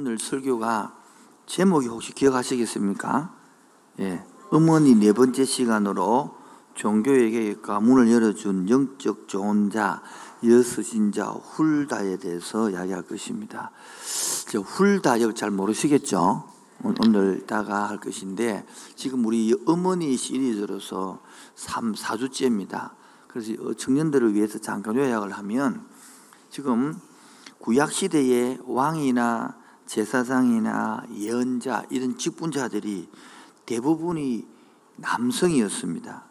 [0.00, 0.94] 오늘 설교가
[1.44, 3.34] 제목이 혹시 기억하시겠습니까?
[3.98, 4.24] 예.
[4.48, 6.38] 어머니 네 번째 시간으로
[6.74, 10.00] 종교에게 문을 열어준 영적 좋은 자,
[10.42, 13.72] 여섯인 자 훌다에 대해서 이야기할 것입니다.
[14.64, 16.44] 훌다역 잘 모르시겠죠?
[16.82, 21.20] 오늘 다가 할 것인데 지금 우리 어머니 시리즈로서
[21.56, 22.92] 3, 4주째입니다.
[23.28, 25.86] 그래서 청년들을 위해서 잠깐 요약을 하면
[26.48, 26.98] 지금
[27.58, 29.59] 구약 시대의 왕이나
[29.90, 33.08] 제사장이나 예언자 이런 직분자들이
[33.66, 34.46] 대부분이
[34.94, 36.26] 남성이었습니다.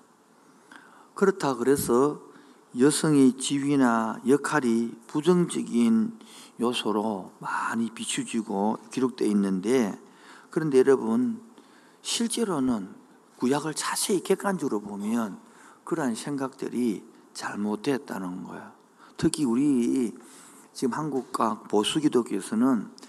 [1.13, 2.21] 그렇다 그래서
[2.79, 6.19] 여성의 지위나 역할이 부정적인
[6.61, 9.99] 요소로 많이 비추지고 기록되어 있는데
[10.49, 11.41] 그런데 여러분
[12.01, 12.95] 실제로는
[13.39, 15.37] 구약을 자세히 객관적으로 보면
[15.83, 17.03] 그러한 생각들이
[17.33, 18.71] 잘못됐다는 거예요.
[19.17, 20.17] 특히 우리
[20.71, 23.08] 지금 한국과 보수 기독교에서는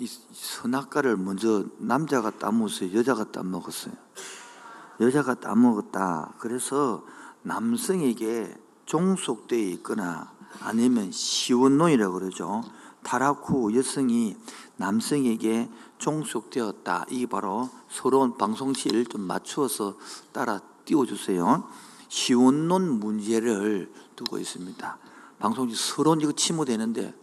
[0.00, 2.94] 이 선악과를 먼저 남자가 따먹었어요.
[2.94, 3.94] 여자가 따먹었어요.
[5.00, 6.34] 여자가 따먹었다.
[6.38, 7.04] 그래서
[7.42, 12.62] 남성에게 종속되어 있거나 아니면 시원노이라고 그러죠.
[13.02, 14.36] 타락 후 여성이
[14.76, 17.06] 남성에게 종속되었다.
[17.10, 19.96] 이게 바로 서러운 방송실 좀 맞추어서
[20.32, 21.68] 따라 띄워주세요.
[22.08, 24.98] 시원론 문제를 두고 있습니다.
[25.40, 27.14] 방송지 서론 이거 침모되는데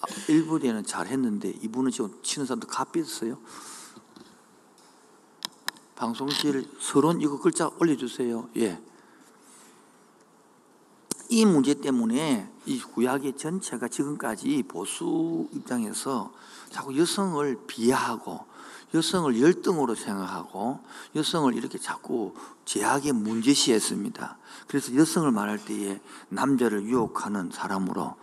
[0.00, 3.38] 아, 일부에는 잘했는데 이분은 지금 치는 사람도 값비었어요.
[5.96, 8.48] 방송실 서론 이거 글자 올려주세요.
[8.56, 8.80] 예.
[11.28, 16.32] 이 문제 때문에 이 구약의 전체가 지금까지 보수 입장에서
[16.70, 18.46] 자꾸 여성을 비하하고
[18.94, 20.80] 여성을 열등으로 생각하고
[21.14, 24.38] 여성을 이렇게 자꾸 제약의 문제시했습니다.
[24.66, 28.16] 그래서 여성을 말할 때에 남자를 유혹하는 사람으로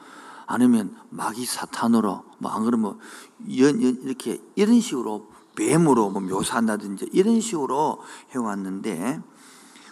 [0.47, 2.97] 아니면 마귀 사탄으로 뭐 안 그러면
[3.57, 7.99] 연, 연, 이렇게 이런 식으로 뱀으로 뭐 묘사한다든지 이런 식으로
[8.31, 9.19] 해왔는데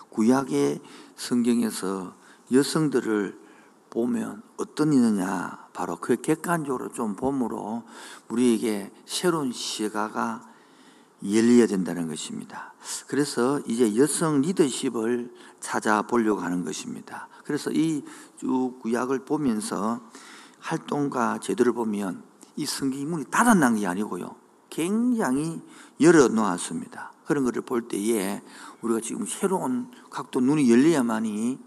[0.09, 0.79] 구약의
[1.15, 2.13] 성경에서
[2.51, 3.39] 여성들을
[3.89, 7.83] 보면 어떤 이느냐 바로 그 객관적으로 좀 봄으로
[8.29, 10.47] 우리에게 새로운 시가가
[11.23, 12.73] 열려야 된다는 것입니다.
[13.07, 17.27] 그래서 이제 여성 리더십을 찾아보려고 하는 것입니다.
[17.43, 18.03] 그래서 이
[18.37, 20.01] 쭉 구약을 보면서
[20.65, 22.23] 활동과 제도를 보면
[22.55, 24.35] 이 성경이 문이 닫아난 게 아니고요.
[24.69, 25.61] 굉장히
[26.01, 27.13] 열어놓았습니다.
[27.25, 28.41] 그런 것을 볼 때에
[28.81, 31.59] 우리가 지금 새로운 각도 눈이 열려야만이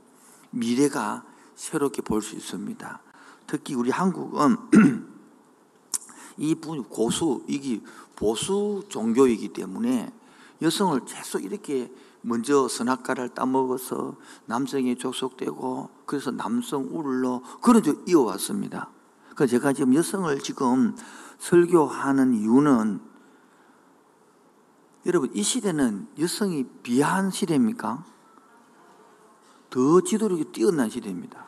[0.51, 3.01] 미래가 새롭게 볼 수 있습니다.
[3.47, 4.57] 특히 우리 한국은
[6.37, 6.55] 이
[6.89, 7.81] 고수, 이게
[8.17, 10.13] 보수 종교이기 때문에
[10.61, 11.93] 여성을 계속 이렇게
[12.23, 18.91] 먼저 선악과를 따먹어서 남성에 족속되고 그래서 남성 우울로 그런 적 이어왔습니다.
[19.35, 20.97] 그래서 제가 지금 여성을 지금
[21.39, 23.01] 설교하는 이유는
[25.07, 28.05] 여러분 이 시대는 여성이 비한 시대입니까?
[29.71, 31.47] 더 지도력이 뛰어난 시대입니다.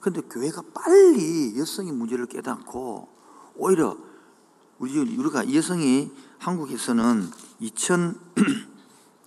[0.00, 3.08] 그런데 교회가 빨리 여성의 문제를 깨닫고
[3.56, 3.96] 오히려
[4.78, 7.30] 우리 우리가 여성이 한국에서는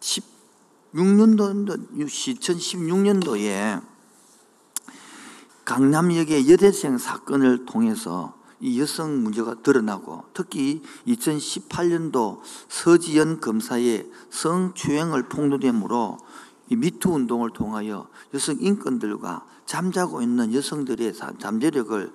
[0.94, 3.82] 2016년도 2016년도에
[5.66, 12.40] 강남역의 여대생 사건을 통해서 이 여성 문제가 드러나고 특히 2018년도
[12.70, 16.18] 서지연 검사의 성추행을 폭로됨으로
[16.70, 22.14] 이 미투 운동을 통하여 여성 인권들과 잠자고 있는 여성들의 잠재력을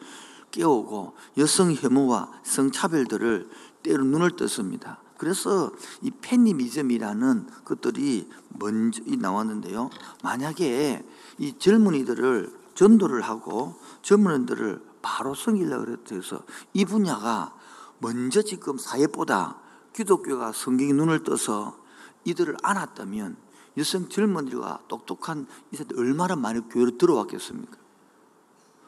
[0.50, 3.50] 깨우고 여성 혐오와 성차별들을
[3.82, 5.00] 때로 눈을 떴습니다.
[5.18, 9.90] 그래서 이 페미니즘이라는 것들이 먼저 나왔는데요.
[10.22, 11.04] 만약에
[11.38, 16.42] 이 젊은이들을 전도를 하고 젊은이들을 바로 섬기려고 그래서
[16.72, 17.54] 이 분야가
[17.98, 19.58] 먼저 지금 사회보다
[19.92, 21.76] 기독교가 성경이 눈을 떠서
[22.24, 23.36] 이들을 안았다면
[23.76, 27.78] 여성 젊은이들과 똑똑한 이사들 얼마나 많이 교회로 들어왔겠습니까?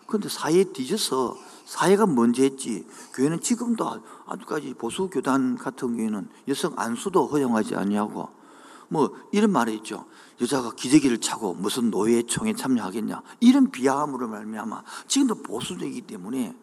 [0.06, 7.28] 그런데 사회에 뒤져서 사회가 먼저 했지 교회는 지금도 아직까지 보수 교단 같은 경우에는 여성 안수도
[7.28, 8.28] 허용하지 않냐고
[8.90, 10.04] 뭐 이런 말이 있죠.
[10.40, 16.54] 여자가 기저귀를 차고 무슨 노예 총에 참여하겠냐 이런 비하함으로 말미암아 지금도 보수적이기 때문에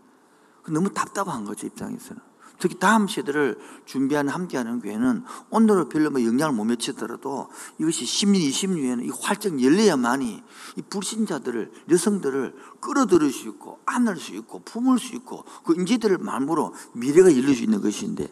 [0.70, 2.22] 너무 답답한 거죠 입장에서는.
[2.60, 9.06] 특히 다음 세대를 준비하는 함께하는 교회는 오늘은 별로 뭐 영향을 못 미치더라도 이것이 10년, 20년에는
[9.06, 10.44] 이 활짝 열려야만이
[10.76, 16.74] 이 불신자들을, 여성들을 끌어들일 수 있고, 안을 수 있고, 품을 수 있고, 그 인재들을 말므로
[16.94, 18.28] 미래가 열릴 수 있는 것인데.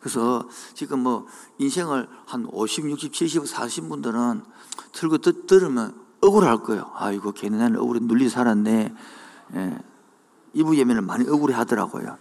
[0.00, 1.26] 그래서 지금 뭐
[1.58, 4.42] 인생을 한 50, 60, 70, 40 분들은
[4.92, 6.90] 들고 들으면 억울할 거예요.
[6.94, 8.94] 아이고, 걔네 나는 억울해 눌리 살았네.
[9.54, 9.78] 예.
[10.52, 12.18] 이부 예면을 많이 억울해 하더라고요.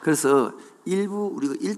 [0.00, 0.52] 그래서
[0.84, 1.76] 일부 우리가 일,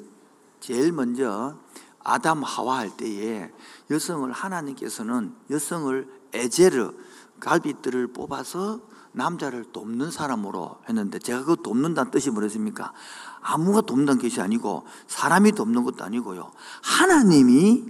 [0.61, 1.57] 제일 먼저
[2.03, 3.51] 아담 하와 할 때에
[3.91, 6.93] 여성을 하나님께서는 여성을 에제르
[7.41, 8.81] 갈비들을 뽑아서
[9.13, 12.93] 남자를 돕는 사람으로 했는데 제가 그 돕는다는 뜻이 뭐였습니까?
[13.41, 16.53] 아무가 돕는 것이 아니고 사람이 돕는 것도 아니고요.
[16.83, 17.85] 하나님이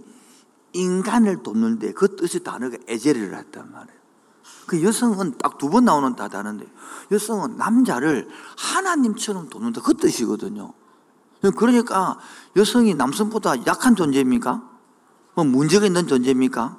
[0.73, 4.01] 인간을 돕는데 그 뜻의 단어가 에제르를 했단 말이에요.
[4.67, 6.67] 그 여성은 딱 두 번 나오는 다다는데
[7.11, 10.73] 여성은 남자를 하나님처럼 돕는다 그 뜻이거든요.
[11.57, 12.19] 그러니까
[12.57, 14.63] 여성이 남성보다 약한 존재입니까?
[15.35, 16.79] 뭐 문제가 있는 존재입니까?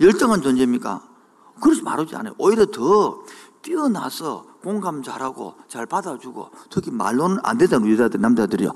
[0.00, 1.02] 열등한 존재입니까?
[1.60, 2.34] 그렇지 말하지 않아요.
[2.38, 3.22] 오히려 더
[3.66, 7.92] 뛰어나서 공감 잘하고 잘 받아주고 특히 말로는 안 되잖아요.
[7.92, 8.72] 여자들, 남자들이요.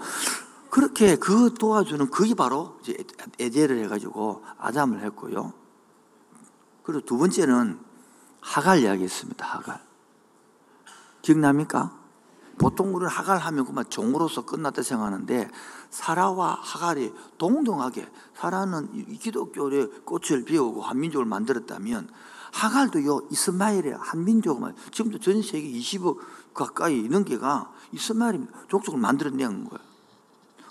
[0.68, 2.96] 그렇게 그 도와주는 그게 바로 이제
[3.38, 5.52] 에제를 해가지고 아담을 했고요.
[6.82, 7.78] 그리고 두 번째는
[8.40, 9.46] 하갈 이야기했습니다.
[9.46, 9.80] 하갈.
[11.22, 11.96] 기억납니까?
[12.58, 15.48] 보통 우리는 하갈 하면 그만 종으로서 끝났다 생각하는데
[15.90, 22.08] 사라와 하갈이 동등하게 사라는 기독교의 꽃을 피우고 한민족을 만들었다면
[22.52, 26.18] 하갈도 요 이스마엘의 한 민족을 지금도 전 세계 20억
[26.54, 29.90] 가까이 있는 게가 이스마엘이 족속을 만들어낸 거예요.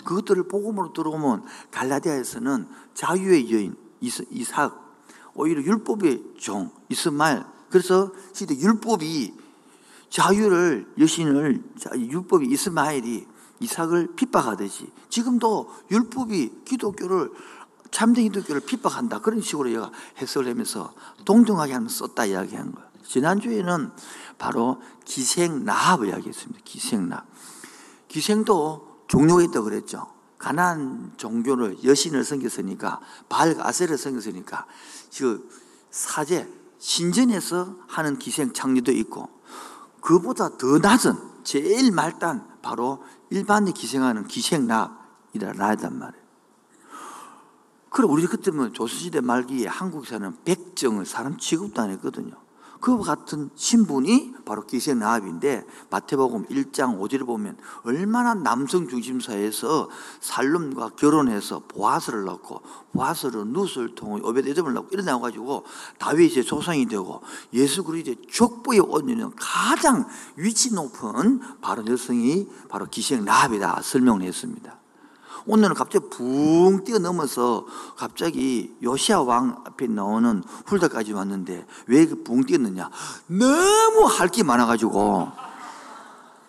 [0.05, 4.89] 그것들을 복음으로 들어오면 갈라디아에서는 자유의 여인 이삭
[5.33, 9.33] 오히려 율법의 종 이스마엘 그래서 시대 율법이
[10.09, 11.63] 자유를 여신을
[11.95, 13.27] 율법이 이스마엘이
[13.59, 17.29] 이삭을 핍박하듯이 지금도 율법이 기독교를
[17.91, 20.93] 참된 기독교를 핍박한다 그런 식으로 얘가 해석을 하면서
[21.25, 22.89] 동등하게 하면서 썼다 이야기한 거예요.
[23.05, 23.91] 지난주에는
[24.37, 26.61] 바로 기생 나합을 이야기했습니다.
[26.63, 27.25] 기생 나합.
[28.07, 30.07] 기생도 종류가 있다고 그랬죠.
[30.37, 34.65] 가난 종교를 여신을 섬겼으니까 바알 아세를 섬겼으니까
[35.17, 35.49] 그
[35.91, 36.47] 사제
[36.77, 39.29] 신전에서 하는 기생 창리도 있고
[40.01, 41.13] 그보다 더 낮은
[41.43, 46.28] 제일 말단 바로 일반이 기생하는 기생납이라 나단 말이에요.
[47.89, 52.35] 그럼 우리 그때면 조선시대 말기에 한국에서는 백정을 사람 취급도 안 했거든요.
[52.79, 59.89] 그와 같은 신분이 바로 기생나합인데 마태복음 1장 5절을 보면 얼마나 남성 중심 사회에서
[60.21, 62.61] 살룸과 결혼해서 보아스를 낳고
[62.93, 65.65] 보아스를 누스를 통해 오베데점을 낳고 이래 나와가지고
[65.97, 67.21] 다윗의 조상이 되고
[67.53, 70.07] 예수 그리스도의 족보에 얹는 가장
[70.37, 74.78] 위치 높은 바로 여성이 바로 기생 나합이다 설명을 했습니다.
[75.45, 77.65] 오늘은 갑자기 붕 뛰어넘어서
[77.97, 82.89] 갑자기 요시아 왕 앞에 나오는 훌다까지 왔는데 왜붕 그 뛰었느냐?
[83.27, 85.29] 너무 할 게 많아가지고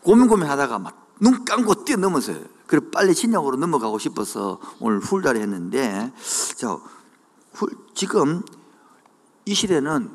[0.02, 2.40] 고민 고민 하다가 막 눈 감고 뛰어넘었어요.
[2.66, 6.12] 그래 빨리 신약으로 넘어가고 싶어서 오늘 훌다를 했는데
[6.56, 6.78] 자
[7.94, 8.42] 지금
[9.44, 10.10] 이 시대는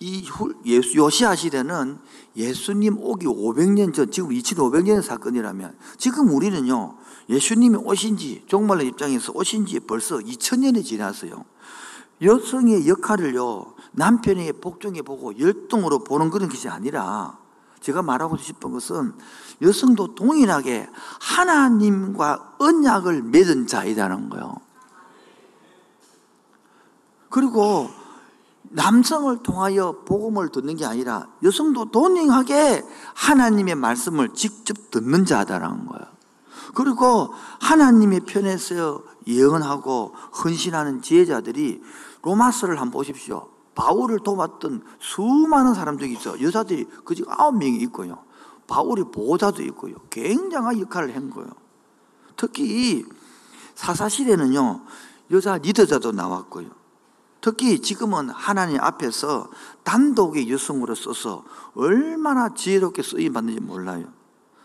[0.00, 0.26] 이
[0.66, 1.98] 예수 요시아 시대는
[2.36, 6.96] 예수님 오기 500년 전 지금 2500년 사건이라면 지금 우리는요
[7.28, 11.44] 예수님이 오신 지, 종말의 입장에서 오신 지 벌써 2000년이 지났어요.
[12.22, 17.38] 여성의 역할을요, 남편에게 복종해 보고 열등으로 보는 그런 것이 아니라
[17.80, 19.12] 제가 말하고 싶은 것은
[19.60, 20.88] 여성도 동일하게
[21.20, 24.56] 하나님과 언약을 맺은 자이라는 거예요.
[27.28, 27.90] 그리고
[28.62, 32.82] 남성을 통하여 복음을 듣는 게 아니라 여성도 동일하게
[33.14, 36.13] 하나님의 말씀을 직접 듣는 자다라는 거예요.
[36.74, 41.82] 그리고 하나님의 편에서 예언하고 헌신하는 지혜자들이
[42.22, 43.48] 로마서를 한번 보십시오.
[43.74, 46.40] 바울을 도왔던 수많은 사람들이 있어.
[46.40, 48.24] 여자들이 그중 아홉 명이 있고요.
[48.66, 49.96] 바울이 보호자도 있고요.
[50.10, 51.50] 굉장한 역할을 한 거예요.
[52.36, 53.04] 특히
[53.74, 54.82] 사사시대는요,
[55.32, 56.70] 여자 리더자도 나왔고요.
[57.40, 59.50] 특히 지금은 하나님 앞에서
[59.82, 61.44] 단독의 여성으로 써서
[61.74, 64.06] 얼마나 지혜롭게 쓰임 받는지 몰라요.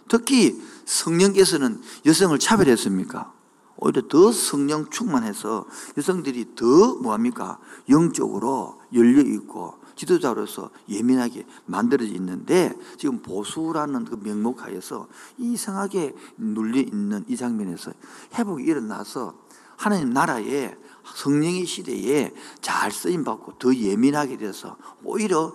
[0.08, 3.32] 특히 성령께서는 여성을 차별했습니까?
[3.78, 5.66] 오히려 더 성령 충만해서
[5.96, 7.60] 여성들이 더 뭐합니까?
[7.88, 17.24] 영적으로 열려 있고 지도자로서 예민하게 만들어져 있는데 지금 보수라는 그 명목 하에서 이상하게 눌려 있는
[17.28, 17.92] 이 장면에서
[18.34, 19.36] 회복이 일어나서
[19.78, 20.76] 하나님 나라에
[21.16, 25.54] 성령의 시대에 잘 쓰임 받고 더 예민하게 돼서 오히려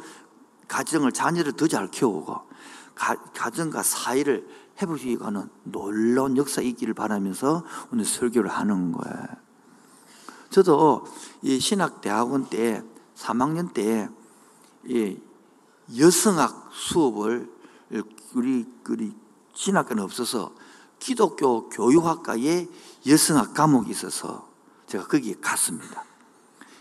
[0.68, 2.54] 가정을 자녀를 더 잘 키우고
[2.94, 4.46] 가, 가정과 사이를
[4.80, 9.26] 회복시키 가는 놀라운 역사 있기를 바라면서 오늘 설교를 하는 거예요.
[10.50, 11.04] 저도
[11.42, 12.82] 이 신학대학원 때
[13.16, 14.08] 3학년 때
[15.96, 17.52] 여성학 수업을
[18.34, 19.14] 우리 우리
[19.52, 20.54] 신학과는 없어서
[20.98, 22.66] 기독교 교육학과에
[23.06, 24.48] 여성학 과목이 있어서
[24.86, 26.04] 제가 거기에 갔습니다.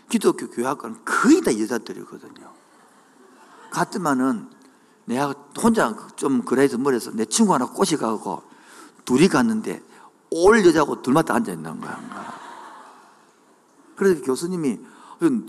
[0.08, 2.52] 기독교 교육학과는 거의 다 여자들이거든요.
[3.70, 4.50] 갔더만은
[5.06, 8.42] 내가 혼자 좀 그래서 머리에서 내 친구 하나 꼬시가고
[9.04, 9.82] 둘이 갔는데
[10.30, 12.00] 올 여자하고 둘마다 앉아 있는 거야.
[13.96, 14.80] 그래서 교수님이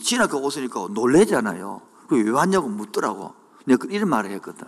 [0.02, 1.82] 진학교 옷으니까 놀래잖아요.
[2.10, 3.34] 왜 왔냐고 묻더라고.
[3.66, 4.68] 내가 이런 말을 했거든.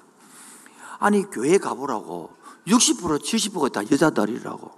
[1.00, 2.36] 아니, 교회 가보라고.
[2.65, 4.72] 60% 70%가 다 여자들이라고.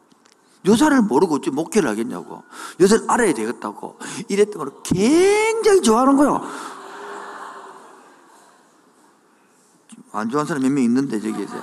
[0.66, 2.44] 여자를 모르고 어찌 목회를 하겠냐고.
[2.80, 3.98] 여자를 알아야 되겠다고.
[4.28, 6.44] 이랬던 걸 굉장히 좋아하는 거예요.
[10.12, 11.54] 안 좋아하는 사람 몇 명 있는데, 저기 이제.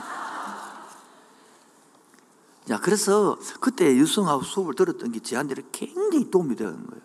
[2.67, 7.03] 자, 그래서 그때 유성하고 수업을 들었던 게 저한테 굉장히 도움이 되는 거예요.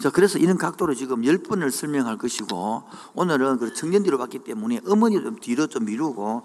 [0.00, 2.82] 자, 그래서 이런 각도로 지금 10분을 설명할 것이고,
[3.14, 6.44] 오늘은 그 청년뒤로 봤기 때문에 어머니 좀 뒤로 좀 미루고,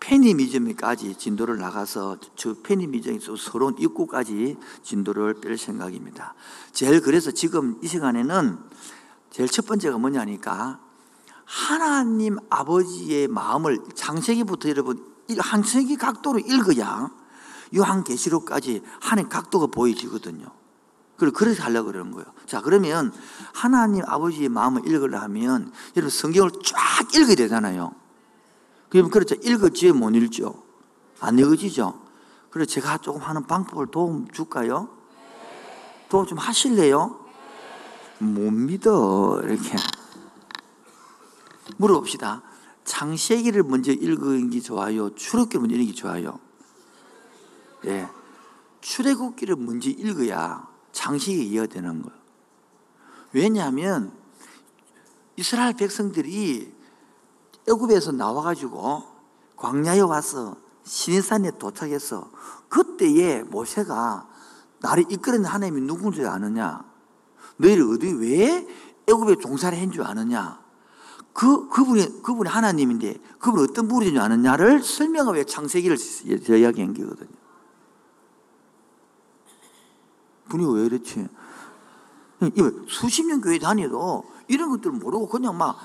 [0.00, 6.34] 페니미즘까지 진도를 나가서 저 페니미즘에서 서러운 입구까지 진도를 뺄 생각입니다.
[6.72, 8.58] 제일 그래서 지금 이 시간에는
[9.30, 10.80] 제일 첫 번째가 뭐냐니까,
[11.50, 15.04] 하나님 아버지의 마음을 장세기부터 여러분
[15.40, 17.10] 한 세기 각도로 읽어야
[17.74, 20.46] 요한계시록까지 하나님 각도가 보여지거든요.
[21.16, 22.26] 그리고 그렇게 하려고 그러는 거예요.
[22.46, 23.12] 자, 그러면
[23.52, 27.94] 하나님 아버지의 마음을 읽으려면 여러분 성경을 쫙 읽어야 되잖아요.
[28.88, 29.34] 그러면 그렇죠.
[29.34, 30.62] 읽어지에 못 읽죠.
[31.18, 32.00] 안 읽어지죠.
[32.50, 34.88] 그래서 제가 조금 하는 방법을 도움 줄까요?
[36.08, 37.18] 도움 좀 하실래요?
[38.18, 39.40] 못 믿어.
[39.42, 39.76] 이렇게.
[41.76, 42.42] 물어봅시다.
[42.84, 45.14] 창세기를 먼저 읽는 게 좋아요?
[45.14, 46.38] 출애굽기를 먼저 읽는 게 좋아요?
[47.86, 48.08] 예.
[48.80, 52.20] 출애굽기를 먼저 읽어야 장식이 이어되는 거예요.
[53.32, 54.12] 왜냐하면
[55.36, 56.74] 이스라엘 백성들이
[57.68, 59.04] 애굽에서 나와가지고
[59.56, 62.30] 광야에 와서 시내산에 도착해서
[62.68, 64.28] 그때에 모세가
[64.80, 66.84] 나를 이끌는 하나님이 누군 줄 아느냐?
[67.58, 68.66] 너희를 어디 왜
[69.06, 70.60] 애굽에 종사를 한줄 아느냐?
[71.32, 75.96] 그, 그분이, 그분이 하나님인데 그분이 어떤 분인 줄 아느냐를 설명하기 위해 창세기를
[76.58, 77.28] 이야기한 거거든요.
[80.48, 81.28] 분이 왜 이렇지?
[82.88, 85.78] 수십 년 교회 다녀도 이런 것들 모르고 그냥 막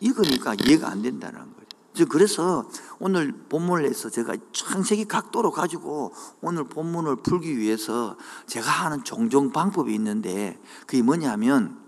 [0.00, 2.08] 읽으니까 이해가 안 된다는 거죠.
[2.08, 9.50] 그래서 오늘 본문을 해서 제가 창세기 각도로 가지고 오늘 본문을 풀기 위해서 제가 하는 종종
[9.50, 11.85] 방법이 있는데 그게 뭐냐면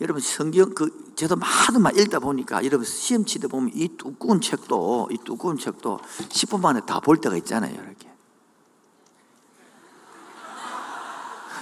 [0.00, 5.08] 여러분 성경 그 저도 많은 말 읽다 보니까 여러분 시험 치다 보면 이 두꺼운 책도
[5.10, 8.08] 이 두꺼운 책도 10분 만에 다 볼 때가 있잖아요 이렇게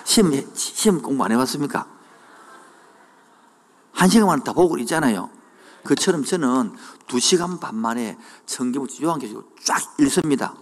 [0.05, 1.87] 시험, 시험 공부 안 해봤습니까?
[3.93, 5.31] 한 시간 만에 다 보고 있잖아요.
[5.85, 6.75] 그처럼 저는
[7.07, 8.16] 두 시간 반 만에
[8.47, 10.55] 성경을 요한계시록 쫙 읽습니다.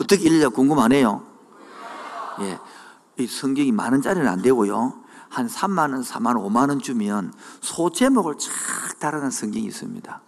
[0.00, 1.26] 어떻게 읽냐 궁금하네요.
[2.40, 2.58] 예.
[3.18, 5.01] 이 성경이 많은 짜리는 안 되고요.
[5.32, 8.50] 한 3만 원, 4만 원, 5만 원 주면 소 제목을 쫙
[8.98, 10.20] 달아놓은 성경이 있습니다.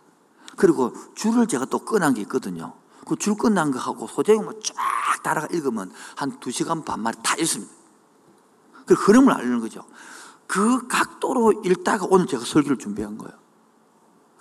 [0.57, 2.73] 그리고 줄을 제가 또 꺼난 게 있거든요.
[3.07, 4.75] 그 줄 끝난 거 하고 소 제목을 쫙
[5.23, 7.71] 따라가 읽으면 한두 시간 반 만에 다 읽습니다.
[8.87, 9.85] 그 흐름을 알리는 거죠.
[10.47, 13.37] 그 각도로 읽다가 오늘 제가 설교를 준비한 거예요.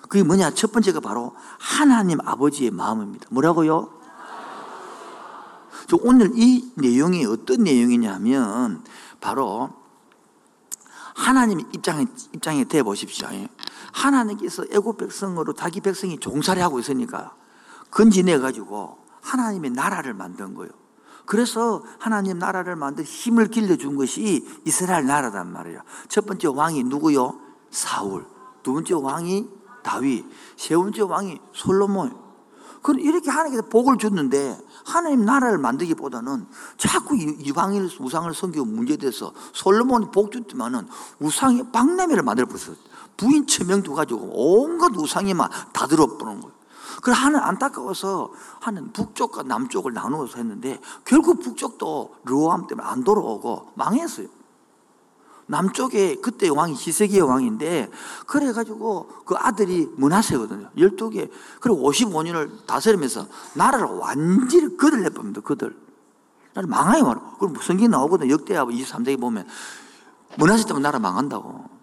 [0.02, 0.52] 그게 뭐냐?
[0.52, 3.28] 첫 번째가 바로 하나님 아버지의 마음입니다.
[3.32, 4.00] 뭐라고요?
[6.04, 8.84] 오늘 이 내용이 어떤 내용이냐면
[9.20, 9.83] 바로
[11.16, 13.28] 하나님 입장에 입장에 대 보십시오.
[13.92, 17.36] 하나님께서 애굽 백성으로 자기 백성이 종살이 하고 있으니까
[17.92, 20.72] 건지내 가지고 하나님의 나라를 만든 거예요.
[21.26, 25.82] 그래서 하나님 나라를 만들 힘을 길러준 것이 이스라엘 나라단 말이에요.
[26.10, 27.40] 첫 번째 왕이 누구요?
[27.72, 28.26] 사울.
[28.62, 29.48] 두 번째 왕이
[29.84, 30.26] 다윗.
[30.58, 32.23] 세 번째 왕이 솔로몬.
[32.84, 36.46] 그럼 이렇게 하나님께서 복을 줬는데 하나님 나라를 만들기보다는
[36.78, 40.88] 자꾸 이방인 우상을 섬기고 문제돼서 솔로몬이 복 줬지만은
[41.20, 42.76] 우상이 박나미를 만들어 버렸어요.
[43.16, 46.54] 부인 천명 두 가지고 온갖 우상이만 다 들어보는 거예요.
[47.02, 54.28] 그래 하는 안타까워서 하는 북쪽과 남쪽을 나누어서 했는데 결국 북쪽도 르호암 때문에 안 돌아오고 망했어요.
[55.48, 57.92] 남쪽에 그때 왕이 히세기의 왕인데
[58.28, 60.70] 그래가지고 그 아들이 문하세거든요.
[60.78, 61.30] 12개.
[61.60, 65.42] 그리고 55년을 다스리면서 나라를 완전히 거들 내봅니다.
[65.42, 65.76] 거들.
[66.54, 67.36] 나라 망해요.
[67.40, 68.30] 그럼 성경 나오거든.
[68.30, 69.48] 역대하 23세기 보면
[70.38, 71.74] 문하세 때문에 나라 망한다고.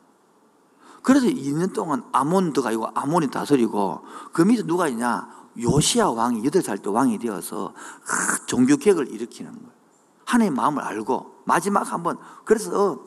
[1.03, 5.29] 그래서 2년 동안 아몬드가 이고 아몬이 다스리고 그 밑에 누가 있냐?
[5.59, 7.75] 요시아 왕이 8살 때 왕이 되어서
[8.47, 9.71] 종교 개혁을 일으키는 거예요.
[10.25, 13.05] 하나님의 마음을 알고 마지막 한번 그래서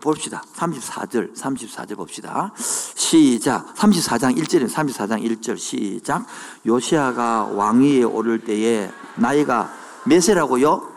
[0.00, 0.42] 봅시다.
[0.54, 2.52] 34절, 34절 봅시다.
[2.56, 3.74] 시작.
[3.74, 6.26] 34장 1절에 34장 1절 시작.
[6.66, 9.72] 요시아가 왕위에 오를 때에 나이가
[10.06, 10.92] 몇 세라고요?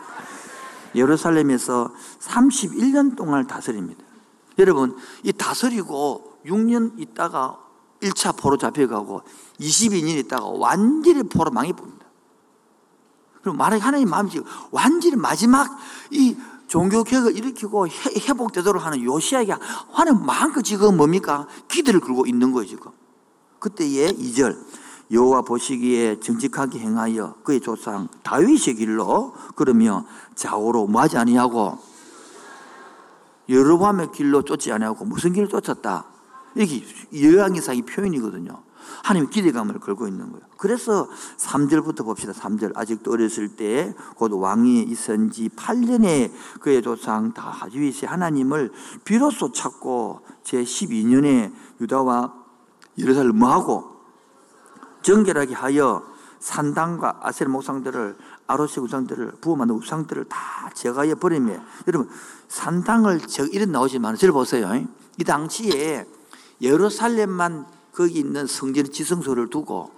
[0.94, 4.02] 예루살렘에서 31년 동안 다스립니다.
[4.58, 7.58] 여러분, 이 다스리고 6년 있다가
[8.02, 9.22] 1차 포로 잡혀가고
[9.60, 12.06] 22년 있다가 완전히 포로 망해봅니다.
[13.42, 14.30] 그럼 만약에 하나님 마음이
[14.70, 15.78] 완전히 마지막
[16.10, 16.36] 이
[16.68, 17.90] 종교 개혁을 일으키고 회-
[18.28, 19.54] 회복되도록 하는 요시아에게
[19.92, 21.46] 하는 마음껏 지금 뭡니까?
[21.66, 22.92] 기대를 걸고 있는 거예요, 지금.
[23.58, 24.56] 그때의 2절
[25.10, 30.04] 여호와 보시기에 정직하게 행하여 그의 조상 다윗의 길로 그러며
[30.36, 31.78] 좌우로 뭐하지 아니하고
[33.48, 36.04] 여로보암의 길로 쫓지 아니하고 무슨 길을 쫓았다
[36.54, 36.84] 이렇게
[37.18, 38.62] 열왕기상의 표현이거든요
[39.02, 40.46] 하나님 기대감을 걸고 있는 거예요.
[40.56, 42.32] 그래서 3절부터 봅시다.
[42.32, 42.76] 3절.
[42.76, 48.72] 아직도 어렸을 때 곧 왕이 있은 지 8년에 그의 조상 다윗이 하나님을
[49.04, 52.34] 비로소 찾고 제 12년에 유다와
[52.98, 53.84] 예루살렘 뭐하고
[55.02, 56.02] 정결하게 하여
[56.40, 58.16] 산당과 아세르 목상들을
[58.46, 61.54] 아로시 우상들을 부어 만든 우상들을 다 제거해 버리며
[61.86, 62.08] 여러분
[62.48, 64.70] 산당을 저 이런 나오지만 저를 보세요.
[65.18, 66.06] 이 당시에
[66.60, 67.66] 예루살렘만
[67.98, 69.90] 거기 있는 성전 지성소를 두고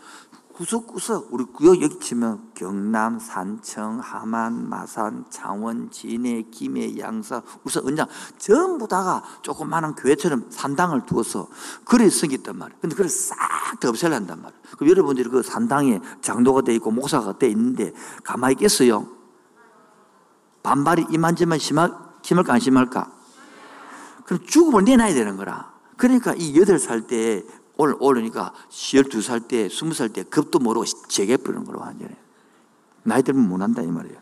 [0.55, 8.07] 구석구석 우리 구역 여기 치면 경남, 산청, 하만, 마산, 창원, 진해, 김해, 양사, 우선 은장
[8.39, 11.49] 전부 다가 조그마한 교회처럼 산당을 두어서
[11.85, 12.79] 그래 생겼단 말이에요.
[12.81, 14.63] 근데 그걸 싹다 없애려한단 말이에요.
[14.79, 17.93] 그럼 여러분들이 그 산당에 장도가 돼 있고 목사가 돼 있는데
[18.25, 19.09] 가만히 있겠어요?
[20.63, 21.93] 반발이 이만저만 심할,
[22.23, 23.13] 심할까 안 심할까?
[24.25, 25.71] 그럼 죽음을 내놔야 되는 거라.
[25.97, 27.45] 그러니까 이 여덟 살 때
[27.81, 32.15] 오늘 오르니까 12살 때, 20살 때 급도 모르고 재개버리는 거로 완전히.
[33.05, 34.19] 나이 들면 못 한다 이 말이에요.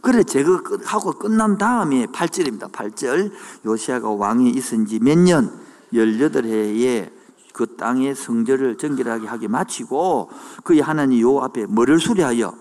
[0.00, 2.72] 그래 제거하고 끝난 다음에 8절입니다.
[2.72, 3.32] 8절
[3.66, 5.60] 요시아가 왕이 있은 지 몇 년?
[5.92, 7.12] 18해에
[7.52, 10.30] 그 땅의 성전을 정결하게 하게 마치고
[10.64, 12.54] 그의 하나님 요 앞에 뭐를 수리하여?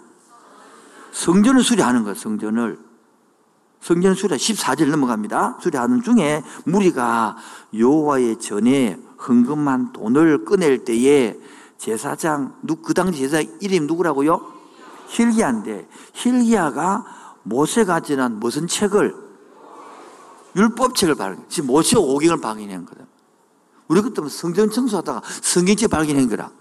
[1.13, 2.15] 성전을 수리하는 거예요.
[2.15, 2.88] 성전을.
[3.81, 5.59] 성전 수리 14절 넘어갑니다.
[5.61, 7.37] 수리하는 중에 무리가
[7.77, 11.37] 여호와의 전에 헌금한 돈을 꺼낼 때에
[11.77, 14.41] 제사장 그 당시 제사 이름 누구라고요?
[15.07, 17.05] 힐기야인데 힐기야가
[17.43, 19.15] 모세가 지난 무슨 책을
[20.55, 21.45] 율법책을 발견.
[21.47, 23.05] 지금 모세 오경을 발견한 거다.
[23.87, 26.51] 우리 그때 성전 청소하다가 성경책 발견한 거라.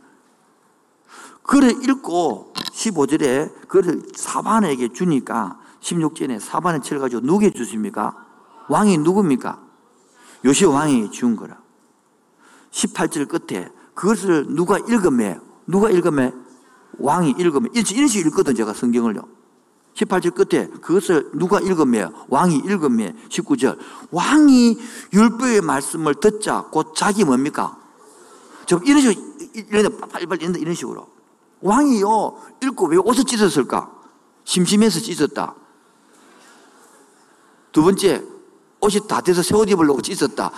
[1.43, 8.15] 그래 읽고 15절에 그를 사반에게 주니까 16절에 사반을 쳐가지고 누구에 주십니까?
[8.69, 9.61] 왕이 누굽니까?
[10.45, 11.59] 요시 왕이 준 거라.
[12.71, 15.39] 18절 끝에 그것을 누가 읽으매?
[15.67, 16.33] 누가 읽으매?
[16.99, 17.35] 왕이.
[17.39, 19.39] 이런 식으로 읽거든, 제가 성경을요.
[19.99, 23.77] 18절 끝에 그것을 누가 읽으며 왕이 읽으며 19절
[24.13, 24.79] 왕이
[25.13, 27.77] 율법의 말씀을 듣자 곧 자기 뭡니까?
[28.67, 31.09] 좀 이런 식으로 이런 빨리빨리 이런 식으로
[31.61, 33.91] 왕이요 읽고 왜 옷을 찢었을까?
[34.45, 35.55] 심심해서 찢었다.
[37.73, 38.23] 두 번째
[38.81, 40.51] 옷이 다 돼서 새 옷 입으려고 찢었다.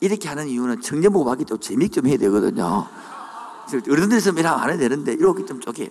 [0.00, 2.86] 이렇게 하는 이유는 청년 보고 하기 좀 재미있게 좀 해야 되거든요.
[3.88, 5.90] 어른들 있으면 안 해야 되는데 이렇게 좀 쪼개.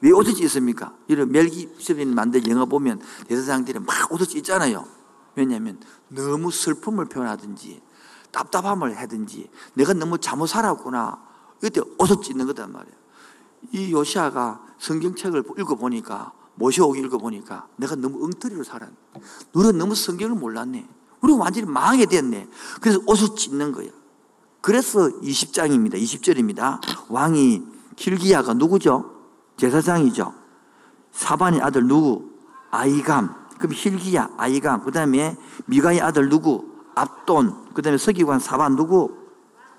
[0.00, 0.94] 왜 옷을 찢습니까?
[1.08, 4.86] 이런 멜기 깁슨이 만든 영화 보면 대사장들이 막 옷을 찢잖아요.
[5.34, 7.82] 왜냐하면 너무 슬픔을 표현하든지
[8.30, 11.20] 답답함을 하든지 내가 너무 잘못 살았구나.
[11.64, 12.96] 이때 옷을 찢는 거단 말이에요.
[13.72, 18.92] 이 요시아가 성경책을 읽어보니까 모시오기 읽어보니까 내가 너무 엉터리로 살았네.
[19.52, 20.86] 너는 너무 성경을 몰랐네.
[21.20, 22.48] 우리가 완전히 망하게 됐네.
[22.80, 23.90] 그래서 옷을 찢는 거예요.
[24.60, 25.94] 그래서 20장입니다.
[25.94, 26.80] 20절입니다.
[27.08, 27.62] 왕이
[27.96, 29.12] 킬기야가 누구죠?
[29.56, 30.34] 제사장이죠.
[31.12, 32.30] 사반의 아들 누구?
[32.70, 33.34] 아이감.
[33.58, 34.84] 그럼 힐기야, 아이감.
[34.84, 36.64] 그 다음에 미가의 아들 누구?
[36.94, 37.72] 압돈.
[37.74, 39.16] 그 다음에 서기관 사반 누구?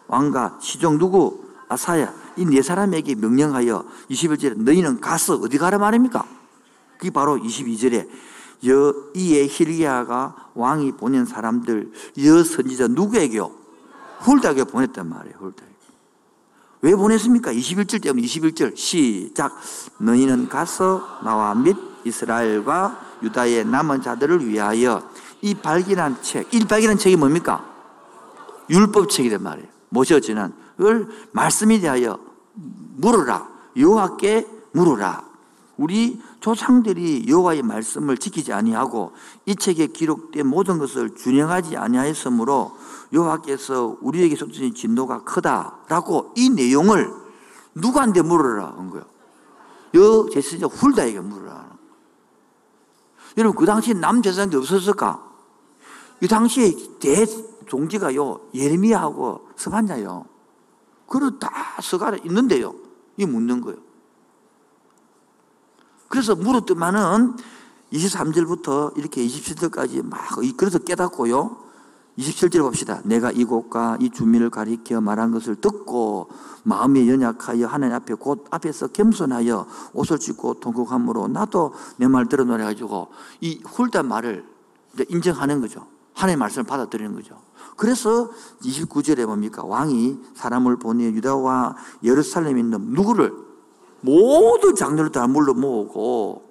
[0.07, 0.57] 왕가.
[0.61, 1.45] 시종 누구?
[1.69, 2.13] 아사야.
[2.37, 6.25] 이 네 사람에게 명령하여 21절에 너희는 가서 어디 가라 말입니까?
[6.99, 8.07] 그게 바로 22절에
[8.67, 11.91] 여, 이에 힐기야가 왕이 보낸 사람들
[12.25, 13.51] 여 선지자 누구에게요?
[14.19, 15.37] 훌다에게 보냈단 말이에요.
[15.39, 15.63] 훌다.
[16.81, 17.51] 왜 보냈습니까?
[17.51, 19.57] 21절 때문에 21절 시작
[19.97, 25.09] 너희는 가서 나와 및 이스라엘과 유다의 남은 자들을 위하여
[25.41, 27.65] 이 발견한 책, 이 발견한 책이 뭡니까?
[28.69, 29.67] 율법책이란 말이에요.
[29.89, 32.19] 모셔 지난 그걸 말씀에 대하여
[32.53, 33.49] 물어라.
[33.75, 35.23] 여호와께 물어라.
[35.77, 39.13] 우리 조상들이 여호와의 말씀을 지키지 아니하고
[39.45, 42.77] 이 책에 기록된 모든 것을 준행하지 아니하였으므로
[43.11, 47.11] 여호와께서 우리에게 쏟으신 진노가 크다라고 이 내용을
[47.75, 49.05] 누구한테 물어라 한 거예요.
[49.95, 51.69] 여 제사장 훌다에게 물어라.
[53.37, 55.27] 여러분 그 당시에 남제사장이 없었을까?
[56.21, 57.25] 이 당시에 대
[57.67, 60.25] 종지가요 예레미야하고 스반자요.
[61.05, 62.73] 그걸 다 서가에 있는데요.
[63.17, 63.88] 이 묻는 거예요.
[66.09, 67.35] 그래서 물었더만은
[67.93, 70.19] 23절부터 이렇게 27절까지 막
[70.57, 71.69] 그래서 깨닫고요.
[72.17, 72.99] 27절 봅시다.
[73.05, 76.27] 내가 이곳과 이 주민을 가리켜 말한 것을 듣고
[76.63, 83.07] 마음이 연약하여 하나님 앞에 곧 앞에서 겸손하여 옷을 찢고 통곡함으로 나도 내 말 들어놓으라 가지고
[83.39, 84.45] 이 훌단 말을
[85.07, 85.87] 인정하는 거죠.
[86.13, 87.37] 하나님의 말씀을 받아들이는 거죠.
[87.77, 88.29] 그래서
[88.63, 89.63] 29절에 뭡니까?
[89.63, 93.48] 왕이 사람을 보내 유다와 예루살렘에 있는 누구를
[94.01, 96.49] 모든 장로를 다 물러 모으고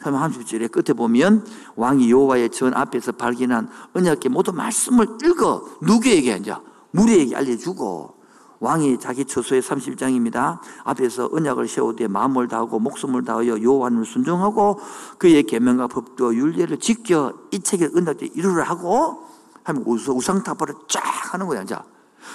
[0.00, 6.54] 30절에 끝에 보면 왕이 여호와의 전 앞에서 발견한 언약의 모든 말씀을 읽어 누구에게 이제
[6.90, 8.14] 무리에게 알려주고
[8.60, 10.58] 왕이 자기 처소의 30장입니다.
[10.84, 14.78] 앞에서 언약을 세우되 마음을 다하고 목숨을 다하여 여호와를 순종하고
[15.18, 19.24] 그의 계명과 법도 율례를 지켜 이 책의 언약대 이루라 하고
[19.64, 21.02] 하면 우상타파를 쫙
[21.34, 21.76] 하는 거야, 이제.